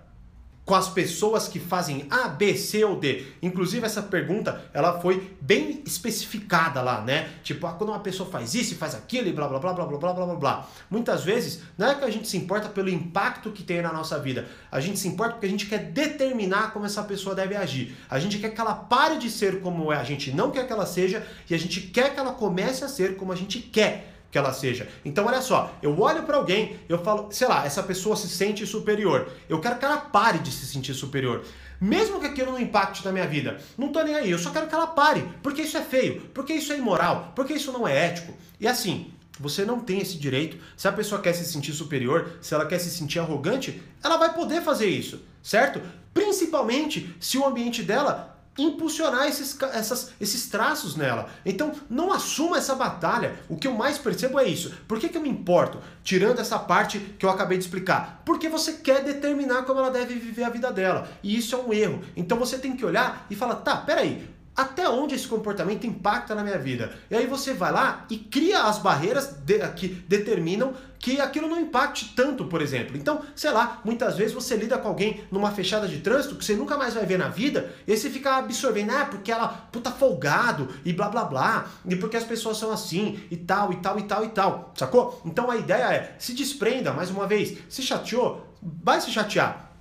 com 0.65 0.75
as 0.75 0.87
pessoas 0.87 1.47
que 1.47 1.59
fazem 1.59 2.05
A, 2.09 2.29
B, 2.29 2.55
C 2.55 2.83
ou 2.85 2.97
D. 2.97 3.25
Inclusive 3.41 3.85
essa 3.85 4.01
pergunta, 4.01 4.63
ela 4.73 4.99
foi 5.01 5.35
bem 5.41 5.83
especificada 5.85 6.81
lá, 6.81 7.01
né? 7.01 7.29
Tipo, 7.43 7.67
ah, 7.67 7.73
quando 7.73 7.89
uma 7.89 7.99
pessoa 7.99 8.29
faz 8.29 8.55
isso 8.55 8.75
faz 8.75 8.95
aquilo 8.95 9.27
e 9.27 9.33
blá 9.33 9.47
blá 9.47 9.59
blá 9.59 9.73
blá 9.73 9.85
blá 9.85 9.97
blá 9.97 10.13
blá 10.13 10.35
blá. 10.35 10.69
Muitas 10.89 11.23
vezes, 11.23 11.61
não 11.77 11.89
é 11.89 11.95
que 11.95 12.05
a 12.05 12.09
gente 12.09 12.27
se 12.27 12.37
importa 12.37 12.69
pelo 12.69 12.89
impacto 12.89 13.51
que 13.51 13.63
tem 13.63 13.81
na 13.81 13.91
nossa 13.91 14.19
vida. 14.19 14.47
A 14.71 14.79
gente 14.79 14.99
se 14.99 15.07
importa 15.07 15.33
porque 15.33 15.47
a 15.47 15.49
gente 15.49 15.65
quer 15.65 15.91
determinar 15.91 16.71
como 16.71 16.85
essa 16.85 17.03
pessoa 17.03 17.35
deve 17.35 17.55
agir. 17.55 17.95
A 18.09 18.19
gente 18.19 18.39
quer 18.39 18.49
que 18.49 18.61
ela 18.61 18.73
pare 18.73 19.17
de 19.17 19.29
ser 19.29 19.59
como 19.59 19.91
é, 19.91 19.97
a 19.97 20.03
gente 20.03 20.31
não 20.31 20.51
quer 20.51 20.65
que 20.65 20.71
ela 20.71 20.85
seja 20.85 21.25
e 21.49 21.53
a 21.53 21.59
gente 21.59 21.81
quer 21.81 22.13
que 22.13 22.19
ela 22.19 22.33
comece 22.33 22.83
a 22.83 22.87
ser 22.87 23.17
como 23.17 23.31
a 23.31 23.35
gente 23.35 23.59
quer 23.59 24.12
que 24.33 24.37
ela 24.39 24.51
seja. 24.51 24.89
Então, 25.05 25.27
olha 25.27 25.43
só, 25.43 25.77
eu 25.79 25.97
olho 26.01 26.23
para 26.23 26.37
alguém, 26.37 26.75
eu 26.89 26.97
falo, 27.03 27.31
sei 27.31 27.47
lá, 27.47 27.63
essa 27.67 27.83
pessoa 27.83 28.15
se 28.15 28.27
sente 28.27 28.65
superior. 28.65 29.31
Eu 29.47 29.61
quero 29.61 29.77
que 29.77 29.85
ela 29.85 29.97
pare 29.97 30.39
de 30.39 30.51
se 30.51 30.65
sentir 30.65 30.95
superior. 30.95 31.45
Mesmo 31.79 32.19
que 32.19 32.25
aquilo 32.25 32.51
não 32.51 32.59
impacte 32.59 33.05
na 33.05 33.11
minha 33.11 33.27
vida, 33.27 33.59
não 33.77 33.91
tô 33.91 34.01
nem 34.01 34.15
aí, 34.15 34.31
eu 34.31 34.39
só 34.39 34.49
quero 34.49 34.65
que 34.65 34.73
ela 34.73 34.87
pare, 34.87 35.23
porque 35.43 35.61
isso 35.61 35.77
é 35.77 35.81
feio, 35.81 36.21
porque 36.33 36.53
isso 36.53 36.73
é 36.73 36.77
imoral, 36.77 37.31
porque 37.35 37.53
isso 37.53 37.71
não 37.71 37.87
é 37.87 38.07
ético. 38.07 38.33
E 38.59 38.67
assim, 38.67 39.13
você 39.39 39.65
não 39.65 39.79
tem 39.79 39.99
esse 39.99 40.17
direito. 40.17 40.57
Se 40.75 40.87
a 40.87 40.91
pessoa 40.91 41.21
quer 41.21 41.33
se 41.33 41.45
sentir 41.45 41.73
superior, 41.73 42.37
se 42.41 42.55
ela 42.55 42.65
quer 42.65 42.79
se 42.79 42.89
sentir 42.89 43.19
arrogante, 43.19 43.83
ela 44.03 44.17
vai 44.17 44.33
poder 44.33 44.63
fazer 44.63 44.87
isso, 44.87 45.21
certo? 45.43 45.79
Principalmente 46.11 47.15
se 47.19 47.37
o 47.37 47.45
ambiente 47.45 47.83
dela 47.83 48.32
impulsionar 48.57 49.27
esses, 49.27 49.57
essas, 49.73 50.11
esses 50.19 50.47
traços 50.47 50.95
nela. 50.95 51.29
Então, 51.45 51.73
não 51.89 52.11
assuma 52.11 52.57
essa 52.57 52.75
batalha. 52.75 53.35
O 53.49 53.57
que 53.57 53.67
eu 53.67 53.73
mais 53.73 53.97
percebo 53.97 54.39
é 54.39 54.45
isso. 54.45 54.73
Por 54.87 54.99
que, 54.99 55.09
que 55.09 55.17
eu 55.17 55.21
me 55.21 55.29
importo? 55.29 55.79
Tirando 56.03 56.39
essa 56.39 56.59
parte 56.59 56.99
que 56.99 57.25
eu 57.25 57.29
acabei 57.29 57.57
de 57.57 57.63
explicar. 57.63 58.21
Porque 58.25 58.49
você 58.49 58.73
quer 58.73 59.03
determinar 59.03 59.63
como 59.63 59.79
ela 59.79 59.91
deve 59.91 60.15
viver 60.15 60.43
a 60.43 60.49
vida 60.49 60.71
dela. 60.71 61.09
E 61.23 61.35
isso 61.35 61.55
é 61.55 61.57
um 61.57 61.73
erro. 61.73 62.01
Então 62.15 62.37
você 62.37 62.57
tem 62.57 62.75
que 62.75 62.85
olhar 62.85 63.25
e 63.29 63.35
falar: 63.35 63.55
tá, 63.55 63.77
peraí, 63.77 64.29
até 64.55 64.87
onde 64.87 65.15
esse 65.15 65.27
comportamento 65.27 65.87
impacta 65.87 66.35
na 66.35 66.43
minha 66.43 66.57
vida. 66.57 66.93
E 67.09 67.15
aí 67.15 67.25
você 67.25 67.53
vai 67.53 67.71
lá 67.71 68.05
e 68.09 68.17
cria 68.17 68.63
as 68.63 68.77
barreiras 68.77 69.27
de, 69.27 69.59
que 69.69 69.87
determinam 69.87 70.73
que 70.99 71.19
aquilo 71.19 71.49
não 71.49 71.59
impacte 71.59 72.13
tanto, 72.15 72.45
por 72.45 72.61
exemplo. 72.61 72.95
Então, 72.95 73.21
sei 73.35 73.51
lá, 73.51 73.81
muitas 73.83 74.15
vezes 74.15 74.33
você 74.33 74.55
lida 74.55 74.77
com 74.77 74.87
alguém 74.87 75.21
numa 75.29 75.51
fechada 75.51 75.85
de 75.85 75.99
trânsito 75.99 76.35
que 76.35 76.45
você 76.45 76.55
nunca 76.55 76.77
mais 76.77 76.93
vai 76.93 77.05
ver 77.05 77.17
na 77.17 77.27
vida, 77.27 77.73
e 77.85 77.91
aí 77.91 77.97
você 77.97 78.09
fica 78.09 78.37
absorvendo, 78.37 78.91
ah, 78.91 79.05
porque 79.05 79.29
ela 79.29 79.49
puta 79.49 79.91
folgado 79.91 80.69
e 80.85 80.93
blá 80.93 81.09
blá 81.09 81.25
blá, 81.25 81.67
e 81.85 81.95
porque 81.97 82.15
as 82.15 82.23
pessoas 82.23 82.57
são 82.57 82.71
assim, 82.71 83.19
e 83.29 83.35
tal, 83.35 83.73
e 83.73 83.77
tal, 83.77 83.99
e 83.99 84.03
tal, 84.03 84.23
e 84.23 84.29
tal, 84.29 84.73
sacou? 84.77 85.21
Então 85.25 85.51
a 85.51 85.57
ideia 85.57 85.93
é, 85.93 86.15
se 86.17 86.33
desprenda, 86.33 86.93
mais 86.93 87.09
uma 87.09 87.27
vez, 87.27 87.57
se 87.67 87.81
chateou, 87.81 88.47
vai 88.61 89.01
se 89.01 89.11
chatear 89.11 89.72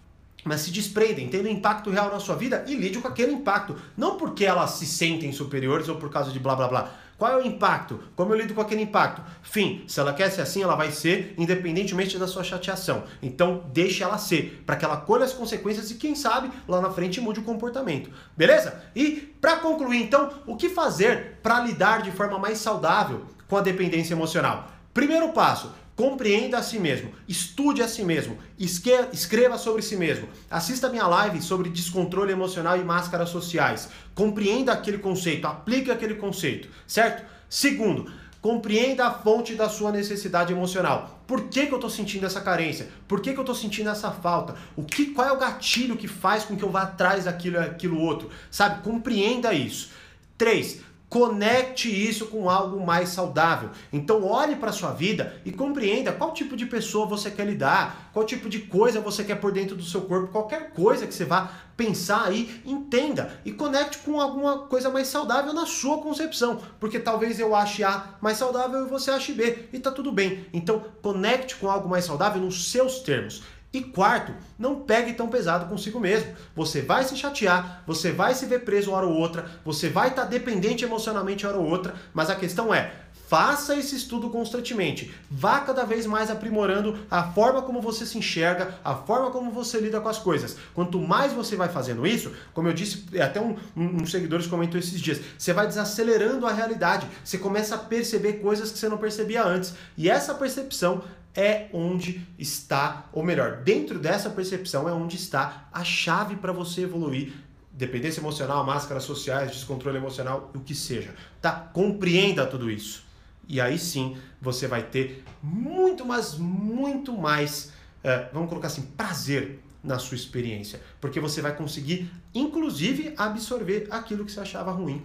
mas 0.45 0.61
se 0.63 0.71
desprendem, 0.71 1.29
tendo 1.29 1.49
impacto 1.49 1.91
real 1.91 2.11
na 2.11 2.21
sua 2.21 2.37
vida 2.37 2.65
e 2.67 2.75
lide 2.75 2.99
com 2.99 3.09
aquele 3.09 3.33
impacto. 3.33 3.77
Não 3.97 4.17
porque 4.17 4.45
elas 4.45 4.71
se 4.73 4.87
sentem 4.87 5.33
superiores 5.33 5.89
ou 5.89 5.97
por 5.97 6.11
causa 6.11 6.31
de 6.31 6.39
blá 6.39 6.55
blá 6.55 6.69
blá. 6.69 6.91
Qual 7.23 7.31
é 7.31 7.37
o 7.37 7.47
impacto? 7.47 8.01
Como 8.17 8.33
eu 8.33 8.39
lido 8.39 8.53
com 8.53 8.61
aquele 8.61 8.83
impacto? 8.83 9.23
Fim, 9.43 9.85
se 9.87 10.01
ela 10.01 10.13
quer 10.13 10.29
ser 10.29 10.41
assim, 10.41 10.61
ela 10.61 10.75
vai 10.75 10.91
ser, 10.91 11.37
independentemente 11.39 12.19
da 12.19 12.27
sua 12.27 12.43
chateação. 12.43 13.05
Então, 13.23 13.65
deixe 13.73 14.03
ela 14.03 14.19
ser, 14.19 14.65
para 14.67 14.75
que 14.75 14.85
ela 14.85 14.97
colhe 14.97 15.23
as 15.23 15.33
consequências 15.33 15.89
e, 15.93 15.95
quem 15.95 16.17
sabe, 16.17 16.51
lá 16.67 16.81
na 16.81 16.91
frente 16.91 17.21
mude 17.21 17.39
o 17.39 17.45
comportamento. 17.45 18.11
Beleza? 18.37 18.83
E, 18.97 19.33
para 19.41 19.59
concluir, 19.59 20.03
então, 20.03 20.33
o 20.49 20.57
que 20.57 20.69
fazer 20.69 21.39
para 21.41 21.61
lidar 21.61 22.03
de 22.03 22.11
forma 22.11 22.41
mais 22.41 22.59
saudável 22.59 23.25
com 23.47 23.57
a 23.57 23.61
dependência 23.61 24.15
emocional? 24.15 24.73
Primeiro 24.93 25.29
passo, 25.29 25.71
Compreenda 26.03 26.59
a 26.59 26.63
si 26.65 26.81
mesmo, 26.81 27.13
estude 27.29 27.81
a 27.81 27.87
si 27.87 28.03
mesmo, 28.03 28.37
escreva 28.59 29.57
sobre 29.57 29.83
si 29.83 29.95
mesmo, 29.95 30.29
assista 30.51 30.89
minha 30.89 31.07
live 31.07 31.41
sobre 31.41 31.71
descontrole 31.71 32.33
emocional 32.33 32.77
e 32.77 32.83
máscaras 32.83 33.29
sociais. 33.29 33.89
Compreenda 34.13 34.73
aquele 34.73 34.99
conceito, 34.99 35.47
aplique 35.47 35.93
aquele 35.93 36.17
conceito, 36.17 36.69
certo? 36.89 37.25
Segundo, 37.49 38.11
compreenda 38.41 39.07
a 39.07 39.13
fonte 39.13 39.55
da 39.55 39.69
sua 39.69 39.93
necessidade 39.93 40.53
emocional. 40.53 41.23
Por 41.25 41.45
que, 41.45 41.67
que 41.67 41.73
eu 41.73 41.77
estou 41.77 41.89
sentindo 41.89 42.27
essa 42.27 42.41
carência? 42.41 42.89
Por 43.07 43.21
que, 43.21 43.33
que 43.33 43.39
eu 43.39 43.43
estou 43.43 43.55
sentindo 43.55 43.89
essa 43.89 44.11
falta? 44.11 44.57
O 44.75 44.83
que, 44.83 45.13
qual 45.15 45.29
é 45.29 45.33
o 45.33 45.39
gatilho 45.39 45.97
que 45.97 46.09
faz 46.09 46.43
com 46.43 46.57
que 46.57 46.65
eu 46.65 46.71
vá 46.73 46.83
atrás 46.83 47.27
daquilo 47.27 47.59
e 47.59 47.61
aquilo 47.61 48.01
outro? 48.01 48.29
Sabe? 48.51 48.83
Compreenda 48.83 49.55
isso. 49.55 49.91
Três, 50.37 50.81
Conecte 51.13 51.91
isso 51.91 52.25
com 52.29 52.49
algo 52.49 52.83
mais 52.87 53.11
saudável. 53.11 53.69
Então 53.93 54.25
olhe 54.25 54.57
para 54.57 54.73
sua 54.73 54.93
vida 54.93 55.39
e 55.45 55.53
compreenda 55.53 56.11
qual 56.11 56.33
tipo 56.33 56.57
de 56.57 56.65
pessoa 56.65 57.05
você 57.05 57.31
quer 57.31 57.45
lidar, 57.45 58.09
qual 58.15 58.25
tipo 58.25 58.49
de 58.49 58.61
coisa 58.61 58.99
você 58.99 59.23
quer 59.23 59.35
por 59.35 59.53
dentro 59.53 59.77
do 59.77 59.85
seu 59.85 60.01
corpo, 60.01 60.33
qualquer 60.33 60.71
coisa 60.71 61.07
que 61.07 61.13
você 61.13 61.27
vá 61.27 61.53
pensar 61.77 62.29
aí, 62.29 62.63
entenda 62.65 63.39
e 63.45 63.53
conecte 63.53 63.99
com 63.99 64.19
alguma 64.19 64.61
coisa 64.61 64.89
mais 64.89 65.07
saudável 65.09 65.53
na 65.53 65.67
sua 65.67 65.99
concepção, 65.99 66.63
porque 66.81 66.99
talvez 66.99 67.39
eu 67.39 67.55
ache 67.55 67.85
A 67.85 68.17
mais 68.19 68.39
saudável 68.39 68.87
e 68.87 68.89
você 68.89 69.11
ache 69.11 69.35
B 69.35 69.69
e 69.71 69.79
tá 69.79 69.91
tudo 69.91 70.11
bem. 70.11 70.47
Então 70.51 70.83
conecte 71.03 71.57
com 71.57 71.71
algo 71.71 71.91
mais 71.91 72.07
saudável 72.07 72.41
nos 72.41 72.71
seus 72.71 73.01
termos. 73.01 73.43
E 73.73 73.81
quarto, 73.81 74.35
não 74.59 74.81
pegue 74.81 75.15
tão 75.15 75.29
pesado 75.29 75.67
consigo 75.67 75.99
mesmo. 75.99 76.35
Você 76.55 76.83
vai 76.83 77.05
se 77.05 77.17
chatear, 77.17 77.83
você 77.87 78.13
vai 78.13 78.35
se 78.35 78.45
ver 78.45 78.65
preso 78.65 78.91
uma 78.91 78.99
hora 78.99 79.07
ou 79.07 79.15
outra, 79.15 79.51
você 79.65 79.89
vai 79.89 80.09
estar 80.09 80.23
tá 80.23 80.29
dependente 80.29 80.85
emocionalmente 80.85 81.47
uma 81.47 81.53
hora 81.53 81.63
ou 81.63 81.71
outra, 81.71 81.95
mas 82.13 82.29
a 82.29 82.37
questão 82.37 82.75
é, 82.75 82.93
Faça 83.33 83.75
esse 83.75 83.97
estudo 83.97 84.29
constantemente. 84.29 85.11
Vá 85.31 85.61
cada 85.61 85.85
vez 85.85 86.05
mais 86.05 86.31
aprimorando 86.31 86.99
a 87.11 87.23
forma 87.23 87.63
como 87.63 87.81
você 87.81 88.05
se 88.05 88.19
enxerga, 88.19 88.79
a 88.85 88.95
forma 88.95 89.31
como 89.31 89.51
você 89.51 89.81
lida 89.81 89.99
com 90.03 90.09
as 90.11 90.19
coisas. 90.19 90.55
Quanto 90.75 91.01
mais 91.01 91.33
você 91.33 91.57
vai 91.57 91.71
fazendo 91.71 92.07
isso, 92.07 92.31
como 92.53 92.69
eu 92.69 92.75
disse, 92.75 93.07
até 93.19 93.41
um, 93.41 93.57
um, 93.75 94.03
um 94.03 94.07
seguidores 94.07 94.47
comentou 94.47 94.79
esses 94.79 95.01
dias, 95.01 95.19
você 95.39 95.55
vai 95.55 95.67
desacelerando 95.67 96.47
a 96.47 96.53
realidade. 96.53 97.07
Você 97.25 97.39
começa 97.39 97.75
a 97.75 97.79
perceber 97.79 98.35
coisas 98.35 98.71
que 98.71 98.79
você 98.79 98.87
não 98.87 98.99
percebia 98.99 99.43
antes. 99.43 99.73
E 99.97 100.11
essa 100.11 100.35
percepção 100.35 101.03
é 101.35 101.69
onde 101.73 102.27
está, 102.39 103.09
ou 103.13 103.23
melhor, 103.23 103.63
dentro 103.63 103.99
dessa 103.99 104.29
percepção 104.31 104.89
é 104.89 104.93
onde 104.93 105.17
está 105.17 105.69
a 105.73 105.83
chave 105.83 106.37
para 106.37 106.53
você 106.53 106.83
evoluir 106.83 107.33
dependência 107.73 108.21
emocional, 108.21 108.65
máscaras 108.65 109.05
sociais, 109.05 109.51
descontrole 109.51 109.97
emocional, 109.97 110.51
o 110.55 110.61
que 110.61 110.75
seja. 110.75 111.15
Tá? 111.41 111.53
Compreenda 111.53 112.47
tudo 112.47 112.71
isso. 112.71 113.05
E 113.49 113.61
aí 113.61 113.79
sim 113.79 114.17
você 114.41 114.67
vai 114.67 114.83
ter 114.83 115.25
muito, 115.43 116.05
mas 116.05 116.35
muito 116.37 117.13
mais, 117.17 117.73
é, 118.05 118.29
vamos 118.33 118.49
colocar 118.49 118.69
assim, 118.69 118.83
prazer 118.83 119.61
na 119.83 119.99
sua 119.99 120.15
experiência. 120.15 120.81
Porque 121.01 121.19
você 121.19 121.41
vai 121.41 121.57
conseguir, 121.57 122.11
inclusive, 122.35 123.15
absorver 123.17 123.89
aquilo 123.91 124.25
que 124.25 124.33
você 124.33 124.41
achava 124.41 124.71
ruim 124.71 125.03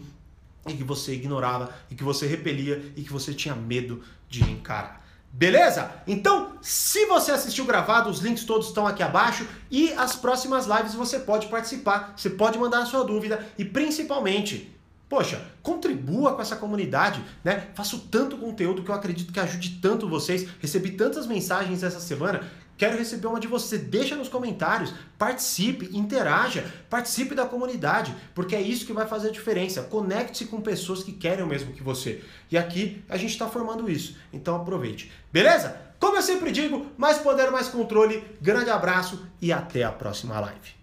e 0.68 0.74
que 0.74 0.84
você 0.84 1.14
ignorava 1.14 1.74
e 1.90 1.96
que 1.96 2.04
você 2.04 2.28
repelia 2.28 2.92
e 2.96 3.02
que 3.02 3.12
você 3.12 3.34
tinha 3.34 3.56
medo 3.56 4.04
de 4.30 4.44
encarar. 4.44 5.07
Beleza? 5.32 5.92
Então, 6.08 6.54
se 6.62 7.06
você 7.06 7.32
assistiu 7.32 7.66
gravado, 7.66 8.10
os 8.10 8.20
links 8.20 8.44
todos 8.44 8.68
estão 8.68 8.88
aqui 8.88 9.04
abaixo 9.04 9.48
e 9.70 9.94
as 9.94 10.16
próximas 10.16 10.66
lives 10.66 10.96
você 10.96 11.20
pode 11.20 11.48
participar, 11.48 12.14
você 12.18 12.30
pode 12.30 12.58
mandar 12.58 12.80
a 12.80 12.86
sua 12.86 13.04
dúvida 13.04 13.46
e 13.58 13.64
principalmente 13.64 14.76
Poxa, 15.10 15.42
contribua 15.64 16.34
com 16.34 16.42
essa 16.42 16.58
comunidade, 16.58 17.24
né? 17.42 17.68
Faço 17.74 18.00
tanto 18.12 18.38
conteúdo 18.38 18.84
que 18.84 18.92
eu 18.92 18.96
acredito 18.96 19.32
que 19.32 19.40
ajude 19.40 19.80
tanto 19.82 20.08
vocês. 20.08 20.46
Recebi 20.60 20.92
tantas 20.92 21.26
mensagens 21.26 21.82
essa 21.82 22.02
semana. 22.02 22.44
Quero 22.78 22.98
receber 22.98 23.28
uma 23.28 23.40
de 23.40 23.48
vocês. 23.48 23.82
Deixa 23.82 24.16
nos 24.16 24.30
comentários, 24.30 24.94
participe, 25.18 25.90
interaja, 25.98 26.72
participe 26.90 27.34
da 27.34 27.46
comunidade, 27.46 28.16
porque 28.36 28.56
é 28.56 28.62
isso 28.62 28.86
que 28.86 28.94
vai 28.94 29.08
fazer 29.08 29.30
a 29.30 29.32
diferença. 29.32 29.82
Conecte-se 29.82 30.46
com 30.46 30.62
pessoas 30.62 31.04
que 31.04 31.12
querem 31.12 31.44
o 31.44 31.48
mesmo 31.48 31.74
que 31.74 31.82
você. 31.82 32.24
E 32.52 32.58
aqui 32.58 33.04
a 33.10 33.18
gente 33.18 33.32
está 33.32 33.48
formando 33.50 33.90
isso. 33.90 34.18
Então 34.32 34.56
aproveite. 34.56 35.12
Beleza? 35.34 35.82
Como 36.00 36.16
eu 36.16 36.22
sempre 36.22 36.52
digo, 36.52 36.86
mais 36.96 37.18
poder, 37.18 37.50
mais 37.50 37.68
controle. 37.68 38.24
Grande 38.40 38.70
abraço 38.70 39.26
e 39.42 39.52
até 39.52 39.84
a 39.84 39.92
próxima 39.92 40.40
live. 40.40 40.77